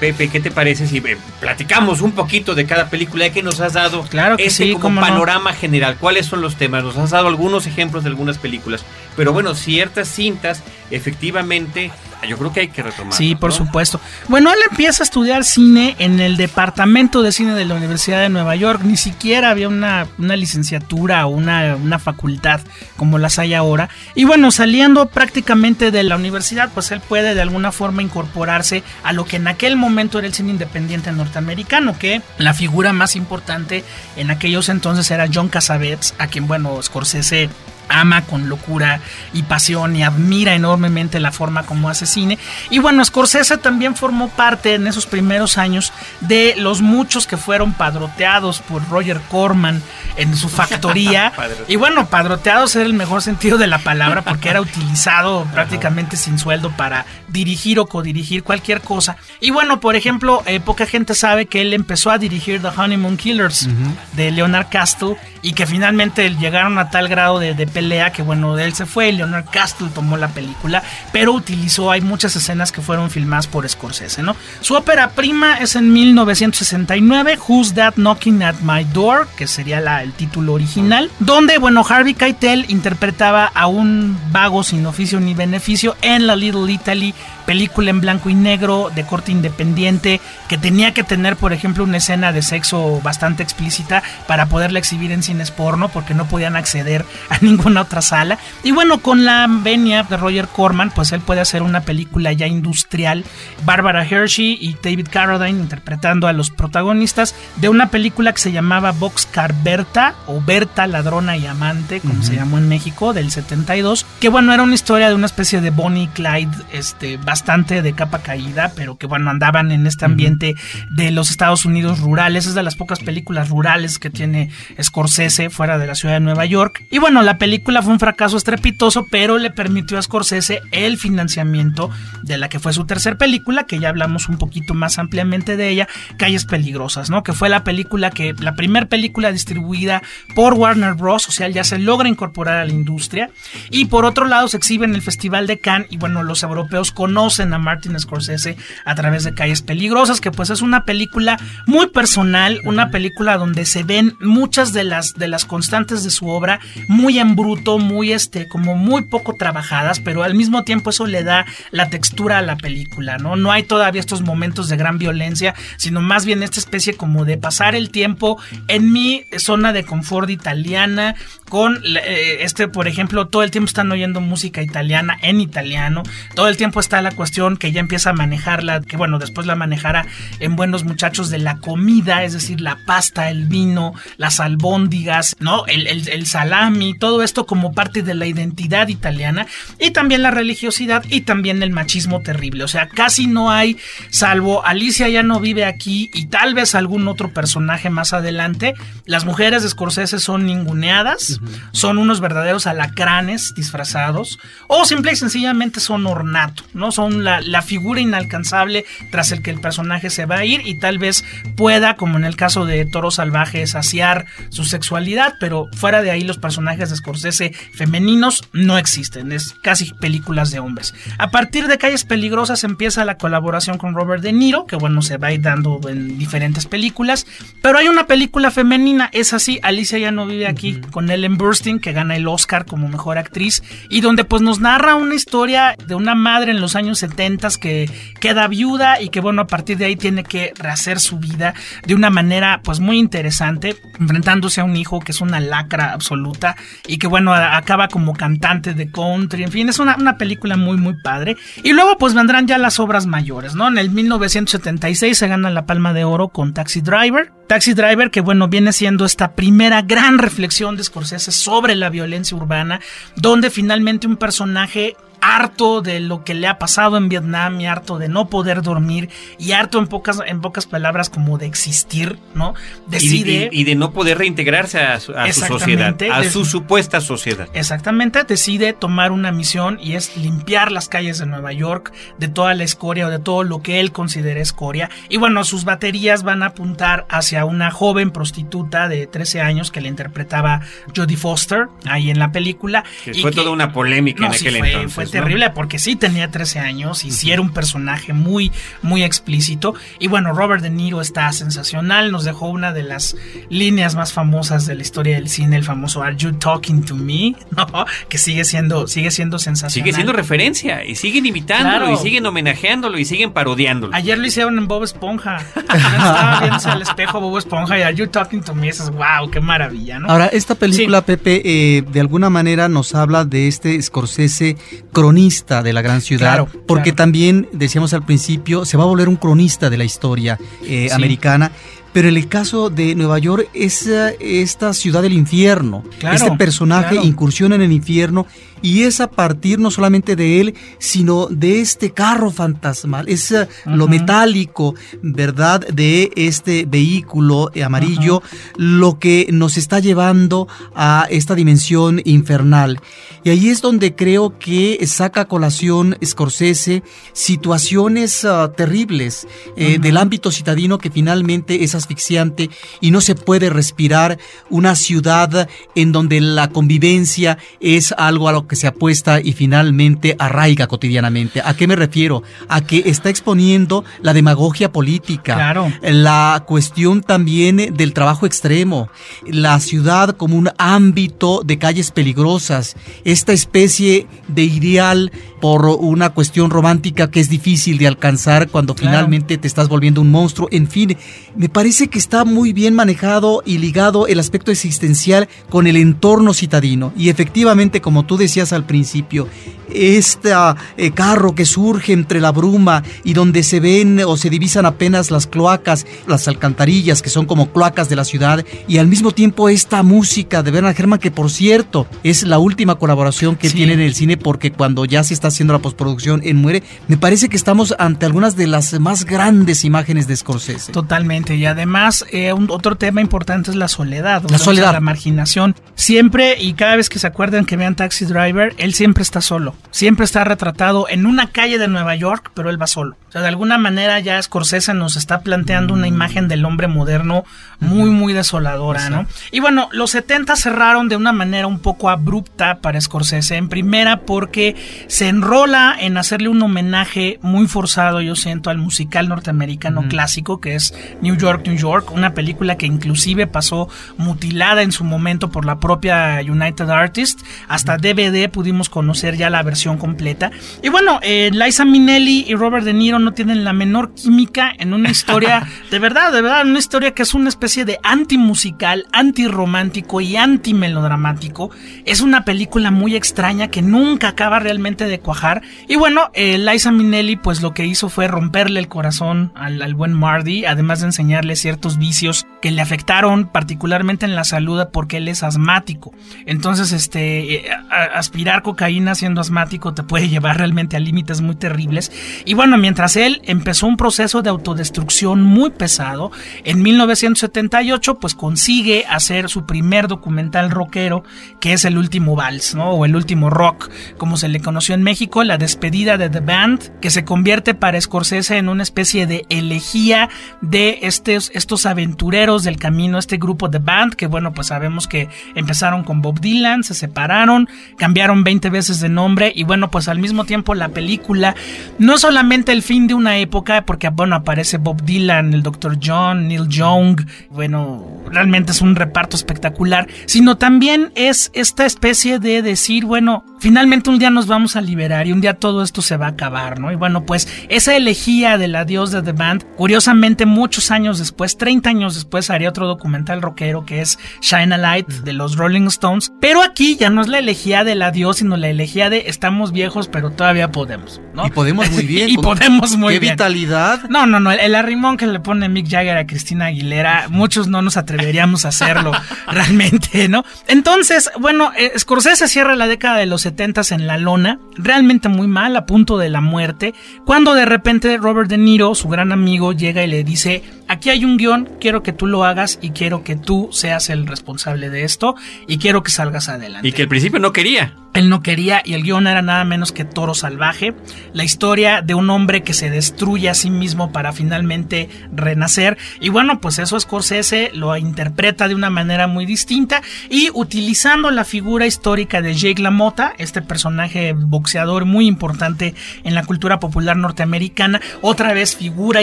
Pepe, 0.01 0.29
¿qué 0.29 0.41
te 0.41 0.51
parece 0.51 0.87
si 0.87 0.99
eh, 0.99 1.17
platicamos 1.41 2.03
un 2.03 2.13
poquito 2.13 2.55
de 2.55 2.67
cada 2.67 2.91
película 2.91 3.31
que 3.31 3.43
nos 3.43 3.61
has 3.61 3.73
dado? 3.73 4.03
Claro 4.03 4.37
que 4.37 4.47
este 4.47 4.65
sí, 4.65 4.73
como 4.75 5.01
no. 5.01 5.07
panorama 5.07 5.53
general. 5.55 5.97
¿Cuáles 5.99 6.27
son 6.27 6.43
los 6.43 6.57
temas? 6.57 6.85
Nos 6.85 6.99
has 6.99 7.11
dado 7.11 7.29
algunos 7.29 7.67
ejemplos 7.67 8.05
de 8.05 8.11
algunas 8.11 8.37
películas, 8.37 8.85
pero 9.17 9.33
bueno, 9.33 9.55
ciertas 9.55 10.09
cintas, 10.09 10.63
efectivamente, 10.91 11.91
yo 12.29 12.38
creo 12.38 12.52
que 12.52 12.61
hay 12.61 12.68
que 12.68 12.83
retomar. 12.83 13.12
Sí, 13.12 13.35
por 13.35 13.52
supuesto. 13.52 14.00
Bueno, 14.29 14.50
él 14.52 14.59
empieza 14.70 15.02
a 15.02 15.05
estudiar 15.05 15.44
cine 15.44 15.96
en 15.98 16.20
el 16.20 16.37
departamento 16.37 17.22
de 17.22 17.33
cine 17.33 17.55
de 17.55 17.64
la 17.64 17.74
Universidad 17.74 18.20
de 18.20 18.29
Nueva 18.29 18.57
York. 18.57 18.83
Ni 18.85 18.96
siquiera 18.96 19.50
había 19.50 19.68
una, 19.68 20.07
una 20.18 20.37
licenciatura 20.37 21.26
o 21.26 21.31
una, 21.31 21.76
una 21.76 21.98
facultad 21.98 22.61
como 22.96 23.18
las 23.18 23.38
hay 23.38 23.55
ahora. 23.55 23.88
Y 24.14 24.24
bueno, 24.24 24.50
saliendo 24.50 25.09
prácticamente 25.09 25.90
de 25.90 26.02
la 26.02 26.16
universidad, 26.16 26.70
pues 26.72 26.90
él 26.90 27.00
puede 27.00 27.35
de 27.35 27.42
alguna 27.42 27.72
forma 27.72 28.02
incorporarse 28.02 28.83
a 29.02 29.12
lo 29.12 29.24
que 29.24 29.37
en 29.37 29.48
aquel 29.48 29.76
momento 29.76 30.18
era 30.18 30.26
el 30.26 30.35
cine 30.35 30.50
independiente 30.50 31.12
norteamericano, 31.12 31.98
que 31.98 32.22
la 32.38 32.55
figura 32.55 32.92
más 32.92 33.16
importante 33.16 33.85
en 34.16 34.31
aquellos 34.31 34.68
entonces 34.68 35.11
era 35.11 35.29
John 35.33 35.48
Cassavetes, 35.48 36.14
a 36.18 36.26
quien, 36.26 36.46
bueno, 36.46 36.83
Scorsese 36.83 37.50
ama 37.88 38.22
con 38.22 38.49
locura 38.49 39.01
y 39.33 39.42
pasión 39.42 39.96
y 39.96 40.03
admira 40.03 40.55
enormemente 40.55 41.20
la 41.20 41.33
forma 41.33 41.64
como 41.64 41.88
hace 41.88 42.07
cine. 42.07 42.38
Y 42.70 42.79
bueno, 42.79 43.05
Scorsese 43.05 43.59
también 43.59 43.94
formó 43.94 44.29
parte 44.29 44.75
en 44.75 44.87
esos 44.87 45.07
primeros 45.07 45.59
años 45.59 45.92
de 46.20 46.55
los 46.57 46.83
muchos 46.83 47.27
que 47.27 47.37
fueron 47.37 47.72
padroteados 47.72 48.61
por 48.61 48.88
Roger 48.88 49.20
Corman 49.31 49.83
en 50.16 50.37
su 50.37 50.49
factoría. 50.49 51.33
y 51.68 51.77
bueno, 51.77 52.07
padroteados 52.07 52.75
era 52.77 52.87
el 52.87 52.94
mejor 52.94 53.22
sentido 53.22 53.59
de 53.59 53.66
la 53.66 53.79
palabra 53.79 54.22
porque 54.22 54.49
era 54.49 54.61
utilizado 54.61 55.46
prácticamente 55.53 56.16
sin 56.16 56.38
sueldo 56.38 56.70
para 56.70 57.07
dirigir 57.29 57.79
o 57.79 57.87
codirigir 57.87 58.42
cualquier 58.42 58.81
cosa. 58.81 59.16
Y 59.40 59.51
bueno, 59.51 59.81
por 59.81 59.96
ejemplo, 59.96 60.42
eh, 60.46 60.61
poca 60.61 60.87
gente 60.87 61.14
sabe 61.14 61.46
que 61.46 61.61
él 61.61 61.72
empezó 61.72 62.11
a 62.11 62.18
dirigir 62.18 62.62
The 62.62 62.68
Honeymoon 62.68 63.16
Killers 63.16 63.68
de 64.12 64.31
Leonard 64.31 64.68
Castle 64.70 65.16
y 65.42 65.53
que 65.53 65.66
finalmente 65.66 66.31
llegaron 66.31 66.79
a 66.79 66.90
tal 66.90 67.09
grado 67.09 67.38
de, 67.38 67.55
de 67.55 67.66
pelea 67.77 68.11
que 68.11 68.23
bueno, 68.23 68.59
él 68.59 68.73
se 68.73 68.87
fue, 68.87 69.12
Leonard 69.12 69.45
Castle 69.51 69.89
tomó 69.95 70.17
la 70.17 70.29
película, 70.29 70.83
pero 71.12 71.35
utilizó, 71.35 71.91
hay 71.91 72.01
muchas 72.01 72.35
escenas 72.35 72.73
que 72.73 72.81
fueron 72.81 73.11
filmadas 73.11 73.49
por 73.49 73.69
Scorsese, 73.69 74.23
¿no? 74.23 74.35
Su 74.62 74.77
ópera 74.77 75.11
prima 75.11 75.59
es 75.59 75.77
en 75.77 75.93
1969, 75.93 77.39
Who's 77.47 77.75
That 77.75 77.97
Knocking 77.97 78.43
at 78.43 78.55
My 78.62 78.85
Door, 78.85 79.29
que 79.37 79.47
sería 79.47 79.83
la, 79.83 80.03
el 80.03 80.15
título 80.15 80.55
original, 80.55 81.11
donde, 81.19 81.59
bueno, 81.59 81.85
Harvey 81.87 82.15
Keitel 82.15 82.65
interpretaba 82.69 83.45
a 83.45 83.67
un 83.67 84.19
vago 84.33 84.65
sin 84.65 84.87
oficio 84.87 85.21
ni 85.21 85.35
beneficio 85.35 85.97
en 86.01 86.27
la 86.27 86.35
Little 86.35 86.73
Italy 86.73 87.15
película 87.47 87.91
en 87.91 88.01
blanco 88.01 88.29
y 88.29 88.35
negro 88.35 88.91
de 88.95 89.05
corte 89.05 89.33
independiente 89.33 90.21
que 90.49 90.59
tenía 90.59 90.93
que 90.93 91.05
tener, 91.05 91.37
por 91.37 91.53
ejemplo, 91.53 91.85
una 91.85 91.97
escena 91.99 92.33
de 92.33 92.43
sexo 92.43 93.01
bastante 93.03 93.43
explícita 93.43 94.03
para 94.27 94.47
poderla 94.47 94.81
exhibir 94.81 95.12
en 95.12 95.23
cines 95.23 95.53
porno 95.53 95.89
porque 95.89 96.12
no 96.12 96.27
podían 96.27 96.57
acceder 96.57 97.07
a 97.31 97.39
ninguna 97.66 97.83
otra 97.83 98.02
sala. 98.02 98.38
Y 98.62 98.70
bueno, 98.70 99.00
con 99.00 99.24
la 99.24 99.46
venia 99.48 100.05
de 100.05 100.16
Roger 100.16 100.46
Corman, 100.46 100.90
pues 100.94 101.11
él 101.12 101.20
puede 101.20 101.40
hacer 101.40 101.62
una 101.62 101.81
película 101.81 102.33
ya 102.33 102.46
industrial. 102.46 103.24
Barbara 103.64 104.07
Hershey 104.07 104.57
y 104.61 104.76
David 104.83 105.09
Carradine 105.11 105.59
interpretando 105.59 106.29
a 106.29 106.33
los 106.33 106.50
protagonistas 106.50 107.35
de 107.57 107.68
una 107.68 107.88
película 107.88 108.33
que 108.33 108.40
se 108.40 108.52
llamaba 108.52 108.92
Boxcar 108.92 109.55
Berta 109.64 110.14
o 110.26 110.40
Berta 110.40 110.87
Ladrona 110.87 111.37
y 111.37 111.46
Amante, 111.46 112.00
como 112.00 112.22
se 112.22 112.37
llamó 112.37 112.59
en 112.59 112.68
México, 112.68 113.12
del 113.12 113.33
72. 113.33 114.07
Que 114.20 114.29
bueno, 114.29 114.52
era 114.52 114.62
una 114.62 114.74
historia 114.74 115.09
de 115.09 115.14
una 115.14 115.26
especie 115.26 115.61
de 115.61 115.70
Bonnie 115.70 116.05
y 116.05 116.09
Clyde, 116.09 116.57
este, 116.72 117.16
bastante 117.16 117.83
de 117.83 117.92
capa 117.94 118.20
caída, 118.20 118.72
pero 118.76 118.96
que 118.96 119.07
bueno, 119.07 119.31
andaban 119.31 119.72
en 119.72 119.87
este 119.87 120.05
ambiente 120.05 120.55
de 120.90 121.11
los 121.11 121.31
Estados 121.31 121.64
Unidos 121.64 121.98
rurales. 121.98 122.46
Es 122.46 122.55
de 122.55 122.62
las 122.62 122.76
pocas 122.76 123.00
películas 123.00 123.48
rurales 123.48 123.98
que 123.98 124.11
tiene 124.11 124.50
Scorsese 124.81 125.50
fuera 125.50 125.79
de 125.79 125.87
la 125.88 125.96
ciudad 125.96 126.14
de 126.14 126.20
Nueva 126.20 126.46
York. 126.46 126.85
Y 126.90 126.98
bueno, 126.98 127.22
la 127.22 127.38
película 127.38 127.56
fue 127.64 127.92
un 127.92 128.01
fracaso 128.01 128.37
estrepitoso, 128.37 129.07
pero 129.11 129.38
le 129.38 129.51
permitió 129.51 129.99
a 129.99 130.03
Scorsese 130.03 130.62
el 130.73 130.99
financiamiento 130.99 131.90
de 132.23 132.38
la 132.38 132.49
que 132.49 132.59
fue 132.59 132.73
su 132.73 132.87
tercer 132.87 133.16
película, 133.16 133.64
que 133.64 133.79
ya 133.79 133.88
hablamos 133.88 134.29
un 134.29 134.38
poquito 134.38 134.75
más 134.75 134.99
ampliamente 134.99 135.57
de 135.57 135.69
ella, 135.69 135.88
Calles 136.16 136.45
Peligrosas, 136.45 137.11
¿no? 137.11 137.23
Que 137.23 137.33
fue 137.33 137.49
la 137.49 137.64
película 137.64 138.11
que, 138.11 138.35
la 138.38 138.55
primera 138.55 138.87
película 138.87 139.33
distribuida 139.33 140.03
por 140.35 140.55
Warner 140.55 140.95
Bros. 140.95 141.29
O 141.29 141.33
sea, 141.33 141.49
ya 141.49 141.64
se 141.64 141.79
logra 141.79 142.09
incorporar 142.09 142.57
a 142.57 142.64
la 142.64 142.73
industria. 142.73 143.31
Y 143.71 143.87
por 143.87 144.05
otro 144.05 144.27
lado, 144.27 144.49
se 144.49 144.57
exhibe 144.57 144.85
en 144.85 144.95
el 144.95 145.03
Festival 145.03 145.47
de 145.47 145.59
Cannes 145.59 145.88
y 145.90 145.97
bueno, 145.97 146.23
los 146.23 146.42
europeos 146.42 146.92
conocen 146.92 147.53
a 147.53 147.59
Martin 147.59 147.99
Scorsese 147.99 148.57
a 148.85 148.95
través 148.95 149.25
de 149.25 149.35
Calles 149.35 149.62
Peligrosas, 149.62 150.21
que 150.21 150.31
pues 150.31 150.51
es 150.51 150.62
una 150.62 150.85
película 150.85 151.38
muy 151.66 151.88
personal, 151.88 152.61
una 152.64 152.90
película 152.90 153.37
donde 153.37 153.64
se 153.66 153.83
ven 153.83 154.14
muchas 154.21 154.73
de 154.73 154.85
las, 154.85 155.14
de 155.14 155.29
las 155.29 155.45
constantes 155.45 156.05
de 156.05 156.11
su 156.11 156.29
obra 156.29 156.61
muy 156.88 157.19
en 157.19 157.37
muy 157.79 158.13
este, 158.13 158.49
como 158.49 158.75
muy 158.75 159.03
poco 159.03 159.35
trabajadas, 159.35 160.01
pero 160.01 160.23
al 160.23 160.35
mismo 160.35 160.65
tiempo 160.65 160.91
eso 160.91 161.07
le 161.07 161.23
da 161.23 161.47
la 161.71 161.91
textura 161.91 162.39
a 162.39 162.43
la 162.43 162.57
película, 162.57 163.19
¿no? 163.19 163.37
No 163.37 163.53
hay 163.53 163.63
todavía 163.63 164.01
estos 164.01 164.23
momentos 164.23 164.69
de 164.69 164.77
gran 164.77 164.99
violencia, 164.99 165.55
sino 165.77 166.01
más 166.01 166.25
bien 166.25 166.43
esta 166.43 166.61
especie 166.61 166.95
como 166.95 167.25
de 167.25 167.39
pasar 167.39 167.75
el 167.75 167.91
tiempo 167.91 168.39
en 168.69 168.93
mi 168.93 169.25
zona 169.39 169.73
de 169.73 169.85
confort 169.85 170.31
italiana, 170.31 171.15
con 171.49 171.81
eh, 171.85 172.39
este, 172.41 172.69
por 172.69 172.89
ejemplo, 172.89 173.29
todo 173.29 173.43
el 173.43 173.51
tiempo 173.51 173.67
están 173.67 173.91
oyendo 173.93 174.21
música 174.21 174.63
italiana 174.63 175.17
en 175.23 175.41
italiano, 175.41 176.03
todo 176.35 176.49
el 176.49 176.57
tiempo 176.57 176.81
está 176.81 177.03
la 177.03 177.13
cuestión 177.13 177.57
que 177.57 177.73
ya 177.73 177.81
empieza 177.81 178.11
a 178.11 178.15
manejarla, 178.15 178.81
que 178.81 178.97
bueno, 178.97 179.19
después 179.19 179.47
la 179.47 179.55
manejará 179.55 180.07
en 180.41 180.57
Buenos 180.57 180.85
Muchachos 180.85 181.31
de 181.31 181.39
la 181.39 181.59
comida, 181.59 182.25
es 182.25 182.33
decir, 182.33 182.61
la 182.61 182.79
pasta, 182.87 183.31
el 183.31 183.47
vino, 183.47 183.95
las 184.17 184.41
albóndigas, 184.41 185.37
¿no? 185.39 185.67
El, 185.67 185.87
el 185.87 186.27
salami, 186.27 186.95
todo 186.99 187.23
esto 187.23 187.36
como 187.44 187.75
parte 187.75 188.03
de 188.03 188.14
la 188.14 188.27
identidad 188.27 188.88
italiana 188.88 189.46
y 189.79 189.90
también 189.90 190.22
la 190.22 190.31
religiosidad 190.31 191.05
y 191.11 191.22
también 191.22 191.62
el 191.62 191.70
machismo 191.70 192.22
terrible, 192.22 192.64
o 192.64 192.68
sea, 192.68 192.88
casi 192.88 193.27
no 193.27 193.51
hay, 193.51 193.77
salvo 194.09 194.64
Alicia 194.64 195.09
ya 195.09 195.22
no 195.22 195.40
vive 195.40 195.66
aquí 195.66 196.11
y 196.14 196.27
tal 196.27 196.55
vez 196.55 196.75
algún 196.75 197.09
otro 197.09 197.33
personaje 197.33 197.90
más 197.90 198.12
adelante, 198.12 198.75
las 199.05 199.25
mujeres 199.25 199.62
de 199.62 199.68
Scorsese 199.68 200.18
son 200.18 200.46
ninguneadas, 200.46 201.40
son 201.72 201.99
unos 201.99 202.20
verdaderos 202.20 202.66
alacranes 202.66 203.55
disfrazados 203.55 204.38
o 204.68 204.85
simple 204.85 205.12
y 205.12 205.16
sencillamente 205.16 205.81
son 205.81 206.07
ornato, 206.07 206.62
¿no? 206.72 206.92
Son 206.92 207.25
la, 207.25 207.40
la, 207.40 207.62
figura 207.62 208.01
inalcanzable 208.01 208.85
tras 209.11 209.33
el 209.33 209.42
que 209.42 209.51
el 209.51 209.61
personaje 209.61 210.11
se 210.11 210.27
va 210.27 210.37
a 210.37 210.44
ir 210.44 210.62
y 210.64 210.79
tal 210.79 210.99
vez 210.99 211.25
pueda, 211.57 211.96
como 211.96 212.16
en 212.16 212.25
el 212.25 212.37
caso 212.37 212.64
de 212.64 212.85
Toro 212.85 213.11
Salvaje, 213.11 213.66
saciar 213.66 214.27
su 214.51 214.64
sexualidad, 214.64 215.35
pero 215.40 215.68
fuera 215.72 216.03
de 216.03 216.11
ahí 216.11 216.22
los 216.22 216.38
personajes 216.38 216.90
de 216.90 216.96
Scorsese 216.96 217.26
femeninos 217.33 218.49
no 218.53 218.79
existen, 218.79 219.33
es 219.33 219.55
casi 219.62 219.93
películas 219.95 220.51
de 220.51 220.59
hombres. 220.59 220.95
A 221.19 221.31
partir 221.31 221.69
de 221.69 221.79
Calles 221.79 222.05
Peligrosas 222.05 222.65
empieza 222.65 223.05
la 223.05 223.17
colaboración 223.17 223.79
con 223.79 223.95
Robert 223.95 224.23
De 224.23 224.33
Niro, 224.33 224.67
que 224.67 224.77
bueno, 224.77 225.03
se 225.03 225.17
va 225.17 225.29
a 225.29 225.33
ir 225.33 225.43
dando 225.43 225.81
en 225.89 226.19
diferentes 226.19 226.67
películas, 226.67 227.27
pero 227.62 227.79
hay 227.79 227.89
una 227.89 228.07
película 228.07 228.51
femenina, 228.51 229.09
es 229.12 229.33
así, 229.33 229.61
Alicia 229.62 229.99
ya 229.99 230.11
no 230.11 230.27
vive 230.27 230.47
aquí, 230.47 230.73
uh 230.73 230.81
-huh. 230.81 230.91
con 230.91 231.11
Ellen 231.11 231.37
Burstyn, 231.37 231.79
que 231.79 231.93
gana 231.93 232.17
el 232.17 232.29
Oscar 232.29 232.67
como 232.67 232.89
mejor 232.89 233.19
actriz, 233.19 233.62
y 233.89 234.01
donde 234.01 234.25
pues 234.25 234.43
nos 234.43 234.61
narra 234.61 234.95
una 234.97 235.15
historia 235.15 235.77
de 235.87 235.95
una 235.95 236.15
madre 236.15 236.51
en 236.51 236.61
los 236.61 236.77
años 236.77 236.99
70 236.99 237.37
que 237.61 237.91
queda 238.21 238.49
viuda 238.49 239.01
y 239.01 239.11
que 239.11 239.21
bueno, 239.21 239.43
a 239.43 239.47
partir 239.47 239.77
de 239.77 239.85
ahí 239.85 239.97
tiene 239.97 240.25
que 240.25 240.53
rehacer 240.57 240.99
su 240.99 241.19
vida 241.19 241.55
de 241.87 241.95
una 241.95 242.11
manera 242.11 242.61
pues 242.65 242.81
muy 242.81 242.99
interesante, 242.99 243.77
enfrentándose 244.01 244.61
a 244.61 244.65
un 244.65 244.77
hijo 244.77 245.01
que 245.01 245.12
es 245.12 245.21
una 245.21 245.41
lacra 245.41 245.93
absoluta 245.93 246.57
y 246.87 246.99
que 246.99 247.06
bueno, 247.07 247.33
acaba 247.35 247.88
como 247.88 248.14
cantante 248.14 248.75
de 248.75 248.90
country, 248.90 249.45
en 249.45 249.53
fin, 249.53 249.69
es 249.69 249.79
una, 249.79 249.97
una 249.97 250.19
película 250.19 250.57
muy 250.57 250.77
muy 250.77 250.95
padre. 251.03 251.37
Y 251.62 251.73
luego 251.73 251.99
pues 251.99 252.14
vendrán 252.14 252.47
ya 252.47 252.59
las 252.59 252.79
obras 252.81 253.07
mayores, 253.07 253.55
¿no? 253.55 253.69
En 253.69 253.79
el 253.79 253.90
1976 253.90 255.16
se 255.16 255.29
gana 255.29 255.51
la 255.51 255.66
Palma 255.66 255.92
de 255.92 256.05
Oro 256.05 256.29
con 256.29 256.55
Taxi 256.55 256.81
Driver. 256.81 257.33
Taxi 257.47 257.75
Driver, 257.75 258.11
que 258.11 258.21
bueno, 258.21 258.49
viene 258.49 258.73
siendo 258.73 259.05
esta 259.05 259.33
primera 259.33 259.83
gran 259.83 260.19
reflexión 260.19 260.77
de 260.77 260.85
Scorsese 260.85 261.31
sobre 261.31 261.77
la 261.77 261.90
violencia 261.90 262.37
urbana, 262.37 262.81
donde 263.14 263.51
finalmente 263.51 264.07
un 264.07 264.16
personaje 264.16 264.97
harto 265.20 265.83
de 265.83 266.00
lo 266.00 266.24
que 266.24 266.35
le 266.35 266.46
ha 266.46 266.59
pasado 266.59 266.96
en 266.96 267.09
Vietnam 267.09 267.61
y 267.61 267.66
harto 267.66 267.98
de 267.98 268.09
no 268.09 268.29
poder 268.29 268.62
dormir 268.62 269.09
y 269.38 269.52
harto 269.52 269.79
en 269.79 269.87
pocas, 269.87 270.20
en 270.26 270.40
pocas 270.40 270.66
palabras 270.66 271.11
como 271.11 271.38
de 271.38 271.46
existir, 271.46 272.18
¿no? 272.35 272.55
Decide... 272.87 273.48
Y, 273.52 273.64
de 273.64 273.74
no 273.74 273.92
poder 273.92 274.18
reintegrarse 274.18 274.79
a 274.79 275.00
su, 275.00 275.12
a 275.12 275.33
su 275.33 275.40
sociedad, 275.40 275.96
a 276.12 276.24
su 276.24 276.44
supuesta 276.44 277.00
sociedad. 277.00 277.48
Exactamente, 277.52 278.22
decide 278.24 278.72
tomar 278.72 279.12
una 279.12 279.33
misión 279.33 279.79
y 279.83 279.94
es 279.94 280.16
limpiar 280.16 280.70
las 280.70 280.88
calles 280.88 281.18
de 281.18 281.26
Nueva 281.26 281.52
York 281.52 281.92
de 282.18 282.29
toda 282.29 282.55
la 282.55 282.64
escoria 282.64 283.07
o 283.07 283.11
de 283.11 283.18
todo 283.18 283.42
lo 283.42 283.62
que 283.62 283.81
él 283.81 283.92
considera 283.92 284.40
escoria. 284.40 284.90
Y 285.09 285.16
bueno, 285.16 285.44
sus 285.44 285.64
baterías 285.64 286.22
van 286.22 286.42
a 286.42 286.46
apuntar 286.46 287.07
hacia 287.09 287.44
una 287.44 287.70
joven 287.70 288.11
prostituta 288.11 288.88
de 288.88 289.07
13 289.07 289.40
años 289.40 289.70
que 289.70 289.81
le 289.81 289.88
interpretaba 289.88 290.61
Jodie 290.94 291.16
Foster 291.16 291.68
ahí 291.87 292.11
en 292.11 292.18
la 292.18 292.33
película. 292.33 292.85
Que 293.05 293.14
fue 293.14 293.31
que, 293.31 293.37
toda 293.37 293.50
una 293.50 293.72
polémica 293.72 294.20
no, 294.20 294.26
en 294.26 294.33
aquel 294.33 294.52
sí 294.52 294.59
fue, 294.59 294.72
entonces. 294.72 294.94
Fue 294.94 295.06
terrible 295.11 295.51
porque 295.51 295.79
sí 295.79 295.97
tenía 295.97 296.31
13 296.31 296.59
años 296.61 297.05
y 297.05 297.11
sí 297.11 297.31
era 297.33 297.40
un 297.42 297.51
personaje 297.53 298.12
muy, 298.12 298.53
muy 298.83 299.03
explícito. 299.05 299.75
Y 299.99 300.09
bueno, 300.09 300.33
Robert 300.33 300.62
De 300.62 300.71
Niro 300.71 301.01
está 301.01 301.31
sensacional, 301.33 302.11
nos 302.12 302.25
dejó 302.25 302.49
una 302.49 302.73
de 302.73 302.83
las 302.83 303.16
líneas 303.49 303.95
más 303.95 304.12
famosas 304.12 304.66
de 304.66 304.75
la 304.75 304.83
historia 304.83 305.16
del 305.16 305.29
cine, 305.29 305.57
el 305.57 305.64
famoso 305.64 306.03
Are 306.03 306.16
You 306.16 306.33
Talking 306.33 306.85
to 306.85 306.95
Me? 306.97 307.35
¿No? 307.57 307.66
Que 308.09 308.19
sigue 308.19 308.45
siendo, 308.45 308.87
sigue 308.87 309.11
siendo 309.11 309.38
sensacional. 309.38 309.73
Sigue 309.73 309.92
siendo 309.95 310.12
referencia 310.12 310.85
y 310.85 310.95
siguen 310.97 311.27
imitándolo 311.27 311.87
Claro. 311.87 311.92
y 311.92 311.97
siguen 311.97 312.27
homenajeándolo 312.27 312.99
y 312.99 313.05
siguen 313.05 313.33
parodiándolo. 313.33 313.95
Ayer 313.95 314.19
lo 314.19 314.27
hicieron 314.27 314.59
en 314.59 314.66
Bob 314.69 314.85
Esponja. 314.85 315.38
Estaba 315.57 316.40
viéndose 316.40 316.69
al 316.71 316.83
espejo 316.83 317.21
Bob 317.21 317.38
Esponja 317.38 317.79
y 317.79 317.83
Are 317.83 317.95
You 317.95 318.07
Talking 318.09 318.42
to 318.42 318.55
Me? 318.55 318.66
Y 318.66 318.71
dices, 318.71 318.90
wow, 318.90 319.31
qué 319.31 319.40
maravilla, 319.40 319.99
¿no? 319.99 320.09
Ahora, 320.11 320.27
esta 320.27 320.55
película, 320.55 321.03
Pepe, 321.03 321.42
eh, 321.45 321.83
de 321.83 322.01
alguna 322.01 322.31
manera 322.31 322.69
nos 322.69 322.95
habla 322.95 323.25
de 323.25 323.49
este 323.49 323.81
Scorsese 323.81 324.57
cronista 325.01 325.63
de 325.63 325.73
la 325.75 325.83
gran 325.83 326.01
ciudad, 326.01 326.27
Claro, 326.31 326.49
porque 326.67 326.85
claro. 326.91 326.97
también, 326.97 327.49
decíamos 327.53 327.93
al 327.93 328.05
principio, 328.05 328.65
se 328.65 328.77
va 328.79 328.85
a 328.85 328.87
volver 328.87 329.09
un 329.09 329.17
cronista 329.17 329.69
de 329.69 329.77
la 329.77 329.85
historia 329.85 330.39
eh, 330.65 330.87
Sí. 330.89 330.95
americana. 330.95 331.53
Pero 331.93 332.09
en 332.09 332.17
el 332.17 332.29
caso 332.29 332.69
de 332.69 332.95
Nueva 332.95 333.19
York 333.19 333.49
es 333.55 333.87
esta 334.21 334.73
ciudad 334.75 335.01
del 335.03 335.13
infierno. 335.15 335.83
Claro, 335.99 336.17
este 336.17 336.31
personaje 336.37 336.97
incursiona 336.97 337.55
en 337.55 337.63
el 337.63 337.73
infierno 337.73 338.27
y 338.62 338.83
es 338.83 339.01
a 339.01 339.11
partir 339.11 339.59
no 339.59 339.71
solamente 339.71 340.16
de 340.16 340.40
él, 340.40 340.55
sino 340.79 341.27
de 341.27 341.61
este 341.61 341.90
carro 341.90 342.31
fantasmal. 342.31 343.09
Es 343.09 343.31
eh, 343.33 343.49
lo 343.64 343.88
metálico, 343.88 344.75
¿verdad? 345.03 345.66
De 345.69 346.11
este 346.16 346.66
vehículo 346.66 347.51
eh, 347.55 347.62
amarillo, 347.62 348.23
lo 348.57 348.99
que 348.99 349.29
nos 349.31 349.57
está 349.57 349.79
llevando 349.81 350.49
a 350.75 351.07
esta 351.11 351.35
dimensión 351.35 352.01
infernal. 352.05 352.81
Y 353.25 353.31
ahí 353.31 353.49
es 353.49 353.61
donde 353.61 353.95
creo 353.95 354.38
que 354.38 354.85
saca 354.87 355.23
a 355.23 355.29
colación 355.29 355.97
Scorsese 356.05 356.83
situaciones 357.12 358.25
ah, 358.25 358.53
terribles 358.57 359.27
eh, 359.57 359.79
del 359.81 359.97
ámbito 359.97 360.31
citadino 360.31 360.79
que 360.79 360.90
finalmente 360.90 361.64
es 361.64 361.75
asfixiante 361.75 362.51
y 362.81 362.90
no 362.90 363.01
se 363.01 363.14
puede 363.14 363.51
respirar 363.51 364.19
una 364.49 364.77
ciudad 364.77 365.49
en 365.75 365.92
donde 365.92 366.21
la 366.21 366.51
convivencia 366.51 367.38
es 367.61 367.92
algo 367.97 368.29
a 368.29 368.33
lo 368.33 368.46
que 368.47 368.57
se 368.57 368.67
apuesta 368.67 369.21
y 369.21 369.33
finalmente 369.33 370.17
arraiga 370.19 370.67
cotidianamente. 370.67 371.41
¿A 371.45 371.55
qué 371.57 371.67
me 371.67 371.77
refiero? 371.77 372.23
A 372.49 372.61
que 372.61 372.83
está 372.87 373.09
exponiendo 373.11 373.85
la 374.03 374.13
demagogia 374.13 374.73
política, 374.73 375.35
Claro. 375.35 375.73
la 375.83 376.45
cuestión 376.47 377.01
también 377.03 377.75
del 377.77 377.93
trabajo 377.93 378.27
extremo, 378.27 378.89
la 379.27 379.59
ciudad 379.61 380.17
como 380.17 380.37
un 380.37 380.51
ámbito 380.59 381.43
de 381.45 381.59
calles 381.59 381.91
peligrosas, 381.91 382.77
esta 383.05 383.33
especie 383.33 384.07
de 384.29 384.45
ideal 384.45 385.13
por 385.41 385.67
una 385.67 386.11
cuestión 386.11 386.51
romántica 386.51 387.11
que 387.11 387.21
es 387.21 387.29
difícil 387.29 387.77
de 387.79 387.87
alcanzar 387.87 388.49
cuando 388.49 388.75
Claro. 388.75 388.91
finalmente 388.97 389.37
te 389.39 389.47
estás 389.47 389.69
volviendo 389.69 390.01
un 390.01 390.11
monstruo. 390.11 390.49
En 390.51 390.67
fin, 390.67 390.97
me 391.37 391.49
parece 391.49 391.89
que 391.89 391.99
está 391.99 392.25
muy 392.25 392.53
bien 392.53 392.75
manejado 392.75 393.43
y 393.45 393.59
ligado 393.59 394.07
el 394.07 394.19
aspecto 394.19 394.51
existencial 394.51 395.29
con 395.51 395.67
el 395.67 395.77
entorno 395.77 396.33
citadino. 396.33 396.93
Y 396.97 397.11
efectivamente, 397.11 397.81
como 397.81 398.05
tú 398.07 398.17
al 398.53 398.64
principio, 398.64 399.29
este 399.72 400.33
ah, 400.33 400.57
eh, 400.76 400.90
carro 400.92 401.35
que 401.35 401.44
surge 401.44 401.92
entre 401.92 402.20
la 402.20 402.33
bruma 402.33 402.83
y 403.05 403.12
donde 403.14 403.42
se 403.42 403.61
ven 403.61 404.00
o 404.07 404.16
se 404.16 404.31
divisan 404.31 404.66
apenas 404.66 405.11
las 405.11 405.26
cloacas, 405.26 405.87
las 406.07 406.29
alcantarillas 406.29 407.02
que 407.02 407.11
son 407.11 407.26
como 407.26 407.50
cloacas 407.52 407.88
de 407.88 407.96
la 407.96 408.05
ciudad 408.05 408.44
y 408.68 408.79
al 408.79 408.87
mismo 408.87 409.11
tiempo 409.12 409.48
esta 409.48 409.83
música 409.83 410.42
de 410.42 410.50
Bernard 410.50 410.74
Herrmann 410.79 410.98
que 411.00 411.11
por 411.11 411.31
cierto 411.31 411.87
es 412.02 412.22
la 412.22 412.38
última 412.38 412.76
colaboración 412.76 413.37
que 413.37 413.48
Sí. 413.50 413.57
tiene 413.57 413.72
en 413.74 413.81
el 413.81 413.94
cine 413.94 414.16
porque 414.16 414.52
cuando 414.52 414.85
ya 414.85 415.02
se 415.05 415.14
está 415.14 415.29
haciendo 415.29 415.52
la 415.52 415.59
postproducción 415.61 416.20
en 416.24 416.37
Muere, 416.37 416.62
me 416.88 416.96
parece 416.96 417.29
que 417.29 417.37
estamos 417.37 417.74
ante 417.79 418.07
algunas 418.07 418.37
de 418.37 418.46
las 418.46 418.79
más 418.81 419.05
grandes 419.05 419.64
imágenes 419.64 420.07
de 420.07 420.16
Scorsese. 420.16 420.72
Totalmente. 420.72 421.37
Y 421.37 421.46
además, 421.46 422.05
eh, 422.11 422.33
un- 422.33 422.50
otro 422.50 422.76
tema 422.76 423.00
importante 423.00 423.50
es 423.50 423.57
la 423.57 423.68
soledad. 423.68 424.22
La 424.31 424.38
soledad. 424.38 424.72
La 424.72 424.81
marginación. 424.81 425.55
Siempre 425.74 426.40
y 426.40 426.52
cada 426.55 426.76
vez 426.76 426.88
que 426.88 426.98
se 426.98 427.07
acuerdan 427.07 427.44
que 427.44 427.57
vean 427.57 427.74
Taxi 427.76 428.05
Driver, 428.05 428.55
él 428.59 428.74
siempre 428.74 429.02
está 429.02 429.20
solo. 429.20 429.55
Siempre 429.71 430.05
está 430.05 430.25
retratado 430.25 430.88
en 430.88 431.05
una 431.05 431.29
calle 431.29 431.59
de 431.59 431.69
Nueva 431.69 431.95
York, 431.97 432.31
pero 432.35 432.49
él 432.49 432.61
va 432.61 432.66
solo. 432.66 432.97
O 433.09 433.12
sea, 433.12 433.21
de 433.21 433.29
alguna 433.29 433.59
manera 433.59 434.01
ya 434.01 434.21
Scorsese 434.23 434.73
nos 434.75 434.97
está 434.97 435.21
planteando 435.21 435.75
una 435.75 435.87
imagen 435.87 436.29
del 436.29 436.45
hombre 436.45 436.66
moderno 436.66 437.25
muy, 437.61 437.90
muy 437.90 438.12
desoladora, 438.12 438.90
¿no? 438.90 439.07
Y 439.33 439.40
bueno, 439.40 439.69
los 439.73 439.90
70 439.90 440.35
cerraron 440.37 440.88
de 440.88 440.97
una 440.97 441.12
manera 441.12 441.47
un 441.47 441.59
poco 441.59 441.90
abrupta 441.90 442.59
para 442.61 442.81
Scorsese. 442.81 443.37
En 443.37 443.49
primera, 443.49 444.01
porque 444.01 444.57
se 444.88 445.09
enrola 445.09 445.77
en 445.79 445.97
hacerle 445.99 446.29
un 446.29 446.42
homenaje 446.42 447.19
muy 447.23 447.47
forzado, 447.47 448.01
yo 448.01 448.16
siento, 448.16 448.51
al 448.51 448.59
musical 448.59 449.09
norteamericano 449.09 449.87
clásico 449.88 450.40
que 450.40 450.55
es 450.55 450.75
New 451.01 451.16
York, 451.16 451.47
New 451.47 451.57
York, 451.57 451.92
una 451.92 452.14
película 452.14 452.57
que 452.57 452.66
inclusive 452.66 453.27
pasó 453.27 453.69
mutilada 453.97 454.62
en 454.62 454.73
su 454.73 454.85
momento 454.85 455.31
por 455.31 455.45
la 455.45 455.61
propia 455.61 456.21
United 456.21 456.69
Artists. 456.71 457.25
Hasta 457.49 457.77
DVD 457.77 458.29
pudimos 458.31 458.69
conocer 458.69 459.16
ya 459.16 459.31
la 459.31 459.42
versión 459.47 459.79
completa. 459.79 460.31
Y 460.63 460.69
bueno, 460.69 461.01
eh, 461.03 461.31
Liza 461.33 461.65
Minnelli 461.65 462.27
y 462.29 462.35
Robert 462.35 462.65
De 462.65 462.75
Niro 462.75 462.99
no 462.99 463.13
tienen 463.13 463.45
la 463.45 463.55
menor 463.55 463.95
química 463.95 464.53
en 464.59 464.75
una 464.75 464.91
historia, 464.91 465.47
de 465.71 465.79
verdad, 465.79 466.13
de 466.13 466.21
verdad, 466.21 466.47
una 466.47 466.59
historia 466.59 466.93
que 466.93 467.03
es 467.03 467.15
una 467.15 467.31
especie 467.31 467.65
de 467.65 467.79
antimusical, 467.83 468.87
antirromántico 468.93 470.01
y 470.01 470.17
antimelodramático. 470.17 471.51
Es 471.85 472.01
una 472.01 472.25
película 472.25 472.71
muy 472.71 472.95
extraña 472.95 473.49
que 473.49 473.63
nunca 473.63 474.09
acaba 474.09 474.39
realmente 474.39 474.87
de 474.87 475.01
cuajar. 475.01 475.43
Y 475.69 475.77
bueno, 475.77 476.11
eh, 476.13 476.37
Liza 476.39 476.73
Minnelli 476.73 477.17
pues 477.17 477.41
lo 477.41 477.55
que 477.55 477.65
hizo 477.65 477.89
fue 477.89 478.09
romperle 478.09 478.61
el 478.61 478.69
corazón 478.69 479.33
al, 479.35 479.63
al 479.63 479.75
buen 479.75 479.95
Marty, 479.95 480.45
además 480.45 480.81
de 480.81 480.87
enseñarle 480.87 481.37
ciertos 481.37 481.79
vicios 481.79 482.27
que 482.43 482.51
le 482.51 482.61
afectaron 482.61 483.29
particularmente 483.29 484.05
en 484.05 484.15
la 484.15 484.25
salud 484.25 484.67
porque 484.73 484.99
él 484.99 485.09
es 485.09 485.23
asmático. 485.23 485.93
Entonces, 486.27 486.73
este, 486.73 487.35
eh, 487.35 487.51
aspirar 487.95 488.43
cocaína 488.43 488.95
siendo 488.95 489.21
asmático 489.21 489.36
te 489.75 489.83
puede 489.83 490.09
llevar 490.09 490.38
realmente 490.38 490.77
a 490.77 490.81
límites 490.81 491.20
muy 491.20 491.35
terribles. 491.35 491.92
Y 492.25 492.35
bueno, 492.35 492.57
mientras 492.57 492.96
él 492.96 493.20
empezó 493.25 493.66
un 493.66 493.77
proceso 493.77 494.22
de 494.22 494.31
autodestrucción 494.31 495.22
muy 495.22 495.51
pesado, 495.51 496.11
en 496.44 496.62
1978 496.62 497.99
pues 497.99 498.14
consigue 498.14 498.85
hacer 498.88 499.29
su 499.29 499.44
primer 499.46 499.88
documental 499.88 500.51
rockero, 500.51 501.05
que 501.40 501.53
es 501.53 501.64
El 501.64 501.79
Último 501.79 502.16
Vals, 502.16 502.55
¿no? 502.55 502.70
O 502.70 502.85
El 502.85 502.96
Último 502.96 503.31
Rock, 503.31 503.70
como 503.99 504.16
se 504.16 504.29
le 504.29 504.40
conoció 504.40 504.75
en 504.75 504.83
México, 504.83 505.25
la 505.25 505.38
despedida 505.38 505.99
de 505.99 506.09
The 506.09 506.20
Band, 506.20 506.81
que 506.81 506.90
se 506.90 507.05
convierte 507.05 507.55
para 507.55 507.81
Scorsese 507.81 508.38
en 508.38 508.49
una 508.49 508.62
especie 508.62 509.07
de 509.07 509.27
elegía 509.29 510.09
de 510.40 510.81
estos, 510.83 511.31
estos 511.35 511.66
aventureros 511.66 512.42
del 512.42 512.59
camino, 512.59 512.99
este 512.99 513.16
grupo 513.16 513.51
The 513.51 513.59
Band, 513.59 513.94
que 513.94 514.07
bueno, 514.07 514.33
pues 514.33 514.49
sabemos 514.49 514.87
que 514.87 515.09
empezaron 515.35 515.85
con 515.85 516.03
Bob 516.03 516.20
Dylan, 516.20 516.64
se 516.64 516.75
separaron, 516.75 517.49
cambiaron 517.77 518.25
20 518.25 518.51
veces 518.51 518.81
de 518.81 518.88
nombre 518.88 519.26
y 519.35 519.45
bueno, 519.45 519.71
pues 519.71 519.89
al 519.89 519.99
mismo 519.99 520.25
tiempo 520.25 520.55
la 520.55 520.69
película 520.69 521.35
no 521.79 521.95
es 521.95 522.01
solamente 522.01 522.53
el 522.53 522.62
fin 522.62 522.87
de 522.87 522.95
una 522.95 523.19
época, 523.19 523.65
porque 523.65 523.89
bueno, 523.89 524.17
aparece 524.17 524.59
Bob 524.59 524.83
Dylan, 524.83 525.35
el 525.35 525.43
Dr. 525.43 525.79
John, 525.83 526.29
Neil 526.29 526.49
Young, 526.49 527.07
bueno, 527.31 527.85
realmente 528.11 528.53
es 528.53 528.61
un 528.61 528.77
reparto 528.77 529.17
espectacular, 529.17 529.89
sino 530.07 530.37
también 530.37 530.93
es 530.95 531.31
esta 531.35 531.67
especie 531.67 532.19
de 532.19 532.43
decir, 532.43 532.85
bueno, 532.85 533.25
finalmente 533.39 533.91
un 533.91 533.99
día 533.99 534.11
nos 534.11 534.27
vamos 534.27 534.57
a 534.57 534.61
liberar 534.61 535.07
y 535.07 535.12
un 535.12 535.21
día 535.21 535.35
todo 535.35 535.62
esto 535.62 535.83
se 535.83 535.97
va 535.97 536.07
a 536.07 536.11
acabar, 536.11 536.61
¿no? 536.61 536.73
Y 536.73 536.77
bueno, 536.77 537.05
pues 537.05 537.29
esa 537.49 537.77
elegía 537.77 538.39
del 538.39 538.57
adiós 538.57 538.91
de 538.91 539.03
The 539.03 539.12
Band, 539.12 539.45
curiosamente 539.57 540.27
muchos 540.27 540.71
años 540.71 540.99
después, 540.99 541.37
30 541.37 541.71
años 541.71 541.95
después, 541.95 542.31
haría 542.31 542.49
otro 542.49 542.67
documental 542.67 543.23
rockero 543.23 543.65
que 543.65 543.81
es 543.81 543.99
Shine 544.21 544.55
a 544.55 544.59
Light 544.59 544.89
de 544.89 545.12
los 545.12 545.37
Rolling 545.37 545.67
Stones, 545.67 546.12
pero 546.21 546.43
aquí 546.43 546.77
ya 546.77 546.91
no 546.91 547.01
es 547.01 547.09
la 547.09 547.19
elegía 547.19 547.65
del 547.65 547.83
adiós, 547.83 548.19
sino 548.19 548.37
la 548.37 548.49
elegía 548.49 548.91
de 548.91 549.09
estamos 549.16 549.50
viejos, 549.52 549.88
pero 549.88 550.11
todavía 550.11 550.52
podemos, 550.52 551.00
¿no? 551.14 551.26
Y 551.26 551.31
podemos 551.31 551.70
muy 551.70 551.83
bien. 551.87 552.09
y 552.09 552.16
podemos 552.18 552.76
muy 552.76 552.94
Qué 552.94 553.00
bien. 553.00 553.14
vitalidad. 553.14 553.88
No, 553.88 554.07
no, 554.07 554.20
no. 554.20 554.31
El, 554.31 554.40
el 554.40 554.55
arrimón 554.55 554.96
que 554.96 555.07
le 555.07 555.18
pone 555.20 555.48
Mick 555.48 555.68
Jagger 555.68 555.96
a 555.96 556.07
Cristina 556.07 556.46
Aguilera, 556.46 557.07
muchos 557.09 557.48
no 557.48 557.62
nos 557.62 557.76
atreveríamos 557.76 558.44
a 558.44 558.48
hacerlo 558.48 558.92
realmente, 559.26 560.09
¿no? 560.09 560.24
Entonces, 560.46 561.11
bueno, 561.18 561.52
eh, 561.57 561.72
Scorsese 561.79 562.29
cierra 562.29 562.55
la 562.57 562.66
década 562.66 562.98
de 562.98 563.07
los 563.07 563.22
70 563.22 563.57
en 563.70 563.87
la 563.87 563.96
lona, 563.96 564.38
realmente 564.57 565.09
muy 565.09 565.29
mal, 565.29 565.57
a 565.57 565.64
punto 565.64 565.96
de 565.98 566.11
la 566.11 566.20
muerte, 566.20 566.74
cuando 567.07 567.33
de 567.35 567.46
repente 567.46 567.96
Robert 567.96 568.29
De 568.29 568.37
Niro, 568.37 568.74
su 568.74 568.88
gran 568.88 569.12
amigo, 569.12 569.52
llega 569.52 569.83
y 569.83 569.87
le 569.87 570.05
dice, 570.05 570.42
aquí 570.68 570.90
hay 570.90 571.05
un 571.05 571.16
guion, 571.16 571.48
quiero 571.61 571.83
que 571.83 571.92
tú 571.92 572.07
lo 572.07 572.24
hagas 572.24 572.59
y 572.62 572.70
quiero 572.70 573.05
que 573.05 573.16
tú 573.16 573.48
seas 573.52 573.90
el 573.90 574.07
responsable 574.07 574.70
de 574.70 574.85
esto 574.85 575.16
y 575.46 575.59
quiero 575.59 575.83
que 575.83 575.90
salgas 575.90 576.29
adelante. 576.29 576.66
Y 576.66 576.72
que 576.72 576.83
al 576.83 576.88
principio 576.88 577.18
no 577.18 577.33
quería. 577.33 577.74
Él 577.94 578.11
no 578.11 578.22
quería 578.22 578.61
y 578.62 578.74
el 578.74 578.83
guion 578.83 579.07
era 579.07 579.22
nada 579.22 579.44
menos 579.44 579.72
que 579.72 579.87
Toro 579.87 580.12
Salvaje, 580.12 580.74
la 581.14 581.24
historia 581.24 581.81
de 581.81 581.94
un 581.94 582.11
hombre 582.11 582.42
que 582.42 582.52
se 582.52 582.68
destruye 582.68 583.31
a 583.31 583.35
sí 583.35 583.48
mismo 583.48 583.90
para 583.90 584.12
finalmente 584.12 584.90
renacer. 585.12 585.79
Y 585.98 586.11
bueno, 586.11 586.38
pues 586.38 586.59
eso 586.59 586.79
Scorsese 586.79 587.50
lo 587.55 587.74
interpreta 587.74 588.48
de 588.48 588.55
una 588.55 588.68
manera 588.68 589.07
muy 589.07 589.24
distinta 589.24 589.81
y 590.11 590.29
utilizando 590.35 591.11
la 591.11 591.24
figura 591.24 591.66
histórica 591.66 592.20
de 592.20 592.35
Jake 592.35 592.61
LaMotta, 592.61 593.14
este 593.16 593.40
personaje 593.40 594.12
boxeador 594.12 594.85
muy 594.85 595.07
importante 595.07 595.74
en 596.05 596.14
la 596.14 596.24
cultura 596.24 596.61
popular 596.61 596.98
norteamericana, 596.98 597.81
otra 598.02 598.35
vez 598.35 598.57
figura 598.57 599.02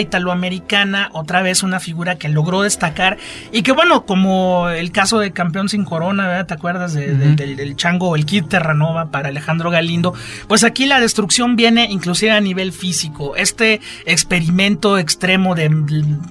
italoamericana, 0.00 1.10
otra 1.14 1.42
vez 1.42 1.53
una 1.62 1.80
figura 1.80 2.16
que 2.16 2.28
logró 2.28 2.62
destacar 2.62 3.18
y 3.52 3.62
que 3.62 3.72
bueno, 3.72 4.04
como 4.04 4.68
el 4.68 4.92
caso 4.92 5.18
de 5.18 5.32
Campeón 5.32 5.68
sin 5.68 5.84
Corona, 5.84 6.26
¿verdad? 6.26 6.46
¿Te 6.46 6.54
acuerdas 6.54 6.94
de, 6.94 7.14
de, 7.14 7.34
del, 7.34 7.56
del 7.56 7.76
chango, 7.76 8.16
el 8.16 8.26
Kid 8.26 8.44
Terranova? 8.44 9.04
para 9.10 9.28
Alejandro 9.28 9.70
Galindo, 9.70 10.14
pues 10.48 10.64
aquí 10.64 10.86
la 10.86 11.00
destrucción 11.00 11.56
viene 11.56 11.86
inclusive 11.90 12.32
a 12.32 12.40
nivel 12.40 12.72
físico. 12.72 13.36
Este 13.36 13.80
experimento 14.06 14.98
extremo 14.98 15.54
de 15.54 15.70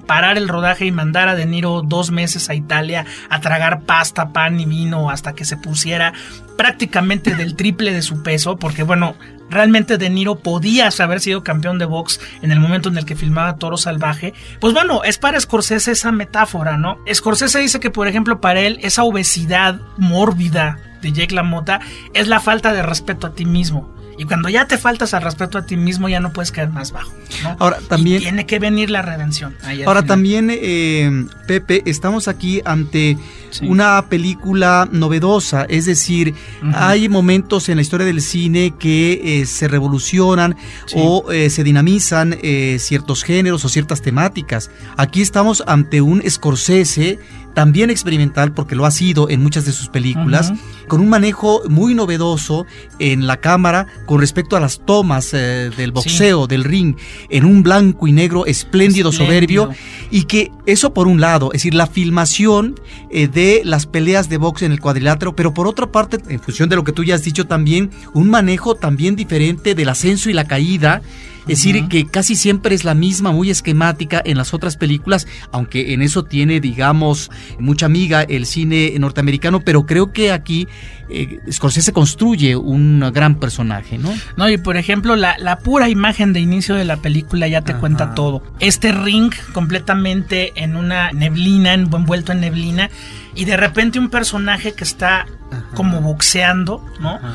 parar 0.06 0.36
el 0.38 0.48
rodaje 0.48 0.86
y 0.86 0.92
mandar 0.92 1.28
a 1.28 1.34
De 1.34 1.46
Niro 1.46 1.82
dos 1.82 2.10
meses 2.10 2.50
a 2.50 2.54
Italia 2.54 3.06
a 3.28 3.40
tragar 3.40 3.82
pasta, 3.82 4.32
pan 4.32 4.60
y 4.60 4.66
vino 4.66 5.10
hasta 5.10 5.34
que 5.34 5.44
se 5.44 5.56
pusiera 5.56 6.12
prácticamente 6.56 7.34
del 7.34 7.56
triple 7.56 7.92
de 7.92 8.02
su 8.02 8.22
peso, 8.22 8.56
porque 8.56 8.82
bueno, 8.82 9.16
realmente 9.54 9.96
De 9.96 10.10
Niro 10.10 10.40
podía 10.40 10.90
haber 10.98 11.20
sido 11.20 11.42
campeón 11.42 11.78
de 11.78 11.86
box 11.86 12.20
en 12.42 12.52
el 12.52 12.60
momento 12.60 12.88
en 12.90 12.98
el 12.98 13.06
que 13.06 13.16
filmaba 13.16 13.56
Toro 13.56 13.76
Salvaje, 13.76 14.34
pues 14.60 14.74
bueno, 14.74 15.04
es 15.04 15.16
para 15.18 15.40
Scorsese 15.40 15.92
esa 15.92 16.12
metáfora, 16.12 16.76
¿no? 16.76 16.98
Scorsese 17.12 17.60
dice 17.60 17.80
que, 17.80 17.90
por 17.90 18.08
ejemplo, 18.08 18.40
para 18.40 18.60
él 18.60 18.78
esa 18.82 19.04
obesidad 19.04 19.80
mórbida 19.96 20.78
de 21.00 21.12
Jake 21.12 21.34
LaMotta 21.34 21.80
es 22.12 22.28
la 22.28 22.40
falta 22.40 22.72
de 22.72 22.82
respeto 22.82 23.28
a 23.28 23.34
ti 23.34 23.44
mismo. 23.44 23.94
Y 24.16 24.24
cuando 24.24 24.48
ya 24.48 24.66
te 24.66 24.78
faltas 24.78 25.12
al 25.14 25.22
respeto 25.22 25.58
a 25.58 25.66
ti 25.66 25.76
mismo, 25.76 26.08
ya 26.08 26.20
no 26.20 26.32
puedes 26.32 26.52
caer 26.52 26.68
más 26.68 26.92
bajo. 26.92 27.12
¿no? 27.42 27.56
Ahora 27.58 27.78
también. 27.88 28.18
Y 28.18 28.24
tiene 28.24 28.46
que 28.46 28.58
venir 28.58 28.90
la 28.90 29.02
redención. 29.02 29.56
Ahora 29.86 30.02
también, 30.02 30.50
eh, 30.52 31.26
Pepe, 31.46 31.82
estamos 31.86 32.28
aquí 32.28 32.62
ante 32.64 33.16
sí. 33.54 33.66
una 33.66 34.06
película 34.08 34.88
novedosa. 34.90 35.64
Es 35.68 35.86
decir, 35.86 36.34
uh 36.62 36.66
-huh. 36.66 36.72
hay 36.74 37.08
momentos 37.08 37.68
en 37.68 37.76
la 37.76 37.82
historia 37.82 38.06
del 38.06 38.20
cine 38.20 38.74
que 38.78 39.40
eh, 39.40 39.46
se 39.46 39.68
revolucionan 39.68 40.56
sí. 40.86 40.96
o 40.98 41.30
eh, 41.32 41.50
se 41.50 41.64
dinamizan 41.64 42.36
eh, 42.42 42.78
ciertos 42.80 43.22
géneros 43.22 43.64
o 43.64 43.68
ciertas 43.68 44.02
temáticas. 44.02 44.70
Aquí 44.96 45.22
estamos 45.22 45.62
ante 45.66 46.00
un 46.00 46.22
Scorsese 46.28 47.18
también 47.54 47.88
experimental 47.88 48.52
porque 48.52 48.74
lo 48.74 48.84
ha 48.84 48.90
sido 48.90 49.30
en 49.30 49.42
muchas 49.42 49.64
de 49.64 49.72
sus 49.72 49.88
películas, 49.88 50.50
uh 50.50 50.54
-huh. 50.54 50.88
con 50.88 51.00
un 51.00 51.08
manejo 51.08 51.62
muy 51.68 51.94
novedoso 51.94 52.66
en 52.98 53.26
la 53.26 53.38
cámara 53.38 53.86
con 54.06 54.20
respecto 54.20 54.56
a 54.56 54.60
las 54.60 54.84
tomas 54.84 55.32
eh, 55.32 55.70
del 55.76 55.92
boxeo, 55.92 56.42
sí. 56.42 56.48
del 56.48 56.64
ring, 56.64 56.96
en 57.30 57.44
un 57.44 57.62
blanco 57.62 58.06
y 58.06 58.12
negro 58.12 58.44
espléndido, 58.44 59.10
espléndido, 59.10 59.12
soberbio, 59.12 59.70
y 60.10 60.24
que 60.24 60.50
eso 60.66 60.92
por 60.92 61.06
un 61.06 61.20
lado, 61.20 61.50
es 61.52 61.60
decir, 61.60 61.74
la 61.74 61.86
filmación 61.86 62.74
eh, 63.10 63.28
de 63.28 63.43
las 63.64 63.86
peleas 63.86 64.28
de 64.28 64.38
box 64.38 64.62
en 64.62 64.72
el 64.72 64.80
cuadrilátero, 64.80 65.34
pero 65.36 65.52
por 65.54 65.66
otra 65.66 65.86
parte, 65.86 66.18
en 66.28 66.40
función 66.40 66.68
de 66.68 66.76
lo 66.76 66.84
que 66.84 66.92
tú 66.92 67.04
ya 67.04 67.14
has 67.14 67.22
dicho 67.22 67.46
también, 67.46 67.90
un 68.12 68.30
manejo 68.30 68.74
también 68.74 69.16
diferente 69.16 69.74
del 69.74 69.88
ascenso 69.88 70.30
y 70.30 70.32
la 70.32 70.46
caída, 70.46 71.02
es 71.46 71.58
decir, 71.58 71.76
uh 71.76 71.78
-huh. 71.80 71.88
que 71.88 72.06
casi 72.06 72.36
siempre 72.36 72.74
es 72.74 72.84
la 72.84 72.94
misma, 72.94 73.30
muy 73.32 73.50
esquemática 73.50 74.22
en 74.24 74.38
las 74.38 74.54
otras 74.54 74.76
películas, 74.76 75.26
aunque 75.52 75.92
en 75.92 76.00
eso 76.02 76.24
tiene, 76.24 76.60
digamos, 76.60 77.30
mucha 77.58 77.86
amiga 77.86 78.22
el 78.22 78.46
cine 78.46 78.94
norteamericano, 78.98 79.60
pero 79.60 79.84
creo 79.84 80.12
que 80.12 80.32
aquí 80.32 80.66
eh, 81.10 81.40
Scorsese 81.50 81.92
construye 81.92 82.56
un 82.56 83.00
gran 83.12 83.34
personaje, 83.34 83.98
¿no? 83.98 84.12
No, 84.36 84.48
y 84.48 84.56
por 84.56 84.78
ejemplo, 84.78 85.16
la, 85.16 85.36
la 85.38 85.58
pura 85.58 85.90
imagen 85.90 86.32
de 86.32 86.40
inicio 86.40 86.74
de 86.74 86.84
la 86.84 86.96
película 86.96 87.46
ya 87.46 87.60
te 87.60 87.72
Ajá. 87.72 87.80
cuenta 87.80 88.14
todo. 88.14 88.42
Este 88.60 88.92
ring 88.92 89.32
completamente 89.52 90.52
en 90.56 90.76
una 90.76 91.12
neblina, 91.12 91.74
envuelto 91.74 92.32
en 92.32 92.40
neblina, 92.40 92.88
y 93.34 93.44
de 93.44 93.56
repente 93.56 93.98
un 93.98 94.08
personaje 94.08 94.72
que 94.72 94.84
está 94.84 95.26
Ajá. 95.50 95.64
como 95.74 96.00
boxeando, 96.00 96.82
¿no? 97.00 97.16
Ajá. 97.16 97.34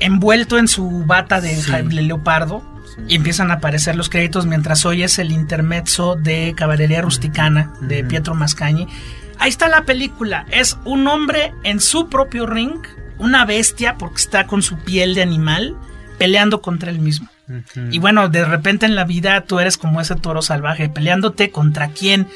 Envuelto 0.00 0.56
en 0.56 0.66
su 0.66 1.04
bata 1.04 1.42
de 1.42 1.54
sí. 1.56 1.72
leopardo 1.90 2.62
y 3.08 3.16
empiezan 3.16 3.50
a 3.50 3.54
aparecer 3.54 3.96
los 3.96 4.08
créditos 4.08 4.46
mientras 4.46 4.84
oyes 4.86 5.18
el 5.18 5.32
intermezzo 5.32 6.16
de 6.16 6.54
Caballería 6.56 7.02
Rusticana 7.02 7.72
de 7.80 8.04
Pietro 8.04 8.34
Mascagni. 8.34 8.86
Ahí 9.38 9.48
está 9.48 9.68
la 9.68 9.84
película. 9.84 10.46
Es 10.50 10.78
un 10.84 11.06
hombre 11.06 11.52
en 11.64 11.80
su 11.80 12.08
propio 12.08 12.46
ring, 12.46 12.78
una 13.18 13.44
bestia 13.44 13.96
porque 13.96 14.16
está 14.16 14.46
con 14.46 14.62
su 14.62 14.76
piel 14.78 15.14
de 15.14 15.22
animal, 15.22 15.76
peleando 16.18 16.60
contra 16.60 16.90
él 16.90 16.98
mismo. 16.98 17.28
Uh 17.48 17.52
-huh. 17.52 17.88
Y 17.90 17.98
bueno, 17.98 18.28
de 18.28 18.44
repente 18.44 18.86
en 18.86 18.94
la 18.94 19.04
vida 19.04 19.40
tú 19.42 19.58
eres 19.58 19.76
como 19.76 20.00
ese 20.00 20.14
toro 20.14 20.42
salvaje, 20.42 20.88
peleándote 20.88 21.50
contra 21.50 21.88
quién, 21.88 22.28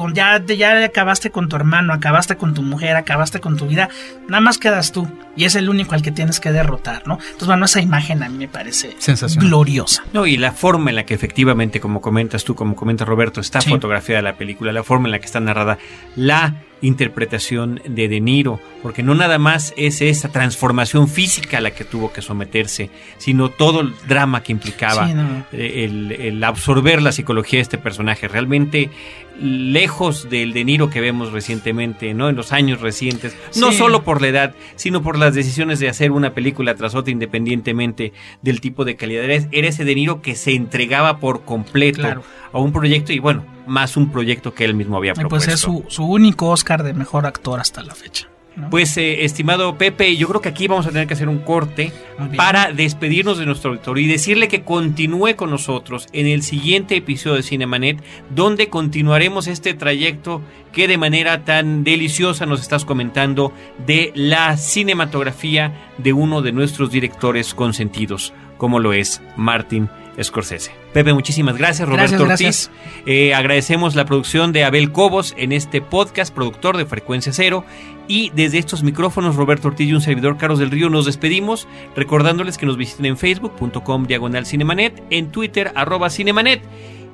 con 0.00 0.14
ya, 0.14 0.42
ya 0.46 0.82
acabaste 0.82 1.30
con 1.30 1.50
tu 1.50 1.56
hermano, 1.56 1.92
acabaste 1.92 2.36
con 2.36 2.54
tu 2.54 2.62
mujer, 2.62 2.96
acabaste 2.96 3.38
con 3.38 3.58
tu 3.58 3.66
vida, 3.66 3.90
nada 4.28 4.40
más 4.40 4.56
quedas 4.56 4.92
tú 4.92 5.06
y 5.36 5.44
es 5.44 5.56
el 5.56 5.68
único 5.68 5.94
al 5.94 6.00
que 6.00 6.10
tienes 6.10 6.40
que 6.40 6.52
derrotar, 6.52 7.06
¿no? 7.06 7.18
Entonces, 7.20 7.48
bueno, 7.48 7.66
esa 7.66 7.82
imagen 7.82 8.22
a 8.22 8.30
mí 8.30 8.38
me 8.38 8.48
parece 8.48 8.96
gloriosa. 9.36 10.02
No, 10.14 10.26
y 10.26 10.38
la 10.38 10.52
forma 10.52 10.88
en 10.88 10.96
la 10.96 11.04
que 11.04 11.12
efectivamente, 11.12 11.80
como 11.80 12.00
comentas 12.00 12.44
tú, 12.44 12.54
como 12.54 12.76
comenta 12.76 13.04
Roberto, 13.04 13.42
está 13.42 13.60
sí. 13.60 13.68
fotografiada 13.68 14.22
la 14.22 14.36
película, 14.36 14.72
la 14.72 14.82
forma 14.84 15.06
en 15.08 15.12
la 15.12 15.18
que 15.18 15.26
está 15.26 15.38
narrada, 15.38 15.76
la 16.16 16.62
interpretación 16.82 17.82
de 17.86 18.08
De 18.08 18.20
Niro, 18.20 18.60
porque 18.82 19.02
no 19.02 19.14
nada 19.14 19.38
más 19.38 19.74
es 19.76 20.00
esa 20.00 20.30
transformación 20.30 21.08
física 21.08 21.58
a 21.58 21.60
la 21.60 21.72
que 21.72 21.84
tuvo 21.84 22.12
que 22.12 22.22
someterse, 22.22 22.90
sino 23.18 23.50
todo 23.50 23.80
el 23.82 23.94
drama 24.08 24.42
que 24.42 24.52
implicaba 24.52 25.06
sí, 25.06 25.14
no. 25.14 25.44
el, 25.52 26.12
el, 26.12 26.42
absorber 26.44 27.02
la 27.02 27.12
psicología 27.12 27.58
de 27.58 27.62
este 27.62 27.78
personaje. 27.78 28.28
Realmente 28.28 28.90
lejos 29.40 30.28
del 30.28 30.52
De 30.52 30.64
Niro 30.64 30.90
que 30.90 31.00
vemos 31.00 31.32
recientemente, 31.32 32.14
¿no? 32.14 32.28
En 32.28 32.36
los 32.36 32.52
años 32.52 32.80
recientes, 32.80 33.36
sí. 33.50 33.60
no 33.60 33.72
solo 33.72 34.02
por 34.02 34.20
la 34.20 34.28
edad, 34.28 34.54
sino 34.76 35.02
por 35.02 35.18
las 35.18 35.34
decisiones 35.34 35.80
de 35.80 35.88
hacer 35.88 36.12
una 36.12 36.34
película 36.34 36.74
tras 36.74 36.94
otra 36.94 37.10
independientemente 37.10 38.12
del 38.42 38.60
tipo 38.60 38.84
de 38.84 38.96
calidad. 38.96 39.24
Era 39.24 39.68
ese 39.68 39.84
De 39.84 39.94
Niro 39.94 40.22
que 40.22 40.36
se 40.36 40.54
entregaba 40.54 41.18
por 41.18 41.44
completo 41.44 42.00
claro. 42.00 42.22
a 42.52 42.58
un 42.58 42.72
proyecto 42.72 43.12
y 43.12 43.18
bueno, 43.18 43.44
más 43.66 43.96
un 43.96 44.10
proyecto 44.10 44.54
que 44.54 44.64
él 44.64 44.74
mismo 44.74 44.96
había 44.96 45.14
propuesto. 45.14 45.46
Pues 45.46 45.54
es 45.54 45.60
su, 45.60 45.84
su 45.88 46.04
único 46.04 46.48
Oscar 46.48 46.82
de 46.82 46.92
mejor 46.92 47.26
actor 47.26 47.60
hasta 47.60 47.82
la 47.82 47.94
fecha. 47.94 48.29
¿No? 48.60 48.70
Pues, 48.70 48.96
eh, 48.96 49.24
estimado 49.24 49.76
Pepe, 49.78 50.16
yo 50.16 50.28
creo 50.28 50.40
que 50.40 50.48
aquí 50.48 50.68
vamos 50.68 50.86
a 50.86 50.90
tener 50.90 51.06
que 51.06 51.14
hacer 51.14 51.28
un 51.28 51.38
corte 51.38 51.92
para 52.36 52.72
despedirnos 52.72 53.38
de 53.38 53.46
nuestro 53.46 53.70
auditorio 53.70 54.04
y 54.04 54.08
decirle 54.08 54.48
que 54.48 54.62
continúe 54.62 55.36
con 55.36 55.50
nosotros 55.50 56.06
en 56.12 56.26
el 56.26 56.42
siguiente 56.42 56.96
episodio 56.96 57.36
de 57.36 57.42
Cinemanet, 57.42 58.02
donde 58.30 58.68
continuaremos 58.68 59.46
este 59.46 59.74
trayecto 59.74 60.42
que 60.72 60.88
de 60.88 60.98
manera 60.98 61.44
tan 61.44 61.84
deliciosa 61.84 62.46
nos 62.46 62.60
estás 62.60 62.84
comentando 62.84 63.52
de 63.86 64.12
la 64.14 64.56
cinematografía 64.56 65.90
de 65.98 66.12
uno 66.12 66.42
de 66.42 66.52
nuestros 66.52 66.90
directores 66.90 67.54
consentidos, 67.54 68.32
como 68.58 68.78
lo 68.78 68.92
es 68.92 69.22
Martin 69.36 69.88
Scorsese. 70.22 70.72
Pepe, 70.92 71.12
muchísimas 71.12 71.56
gracias. 71.56 71.88
Roberto 71.88 72.24
gracias, 72.24 72.70
Ortiz. 72.70 72.70
Gracias. 72.72 73.06
Eh, 73.06 73.34
agradecemos 73.34 73.94
la 73.94 74.04
producción 74.04 74.52
de 74.52 74.64
Abel 74.64 74.92
Cobos 74.92 75.34
en 75.36 75.52
este 75.52 75.80
podcast, 75.80 76.34
productor 76.34 76.76
de 76.76 76.86
Frecuencia 76.86 77.32
Cero. 77.32 77.64
Y 78.08 78.30
desde 78.34 78.58
estos 78.58 78.82
micrófonos, 78.82 79.36
Roberto 79.36 79.68
Ortiz 79.68 79.88
y 79.88 79.94
un 79.94 80.00
servidor 80.00 80.36
Carlos 80.36 80.58
del 80.58 80.70
Río, 80.70 80.90
nos 80.90 81.06
despedimos, 81.06 81.68
recordándoles 81.94 82.58
que 82.58 82.66
nos 82.66 82.76
visiten 82.76 83.06
en 83.06 83.16
facebook.com 83.16 84.06
diagonal 84.06 84.46
cinemanet, 84.46 85.02
en 85.10 85.30
Twitter 85.30 85.72
arroba 85.74 86.10
cinemanet, 86.10 86.62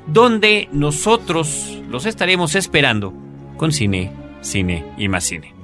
donde 0.06 0.68
nosotros 0.72 1.80
los 1.88 2.06
estaremos 2.06 2.54
esperando 2.54 3.12
con 3.56 3.72
cine, 3.72 4.12
cine 4.40 4.84
y 4.96 5.08
más 5.08 5.24
cine. 5.24 5.55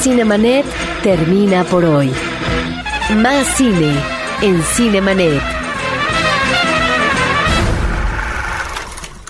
Cinemanet 0.00 0.64
termina 1.02 1.64
por 1.64 1.84
hoy. 1.84 2.10
Más 3.16 3.46
cine 3.56 3.92
en 4.40 4.62
Cinemanet. 4.62 5.42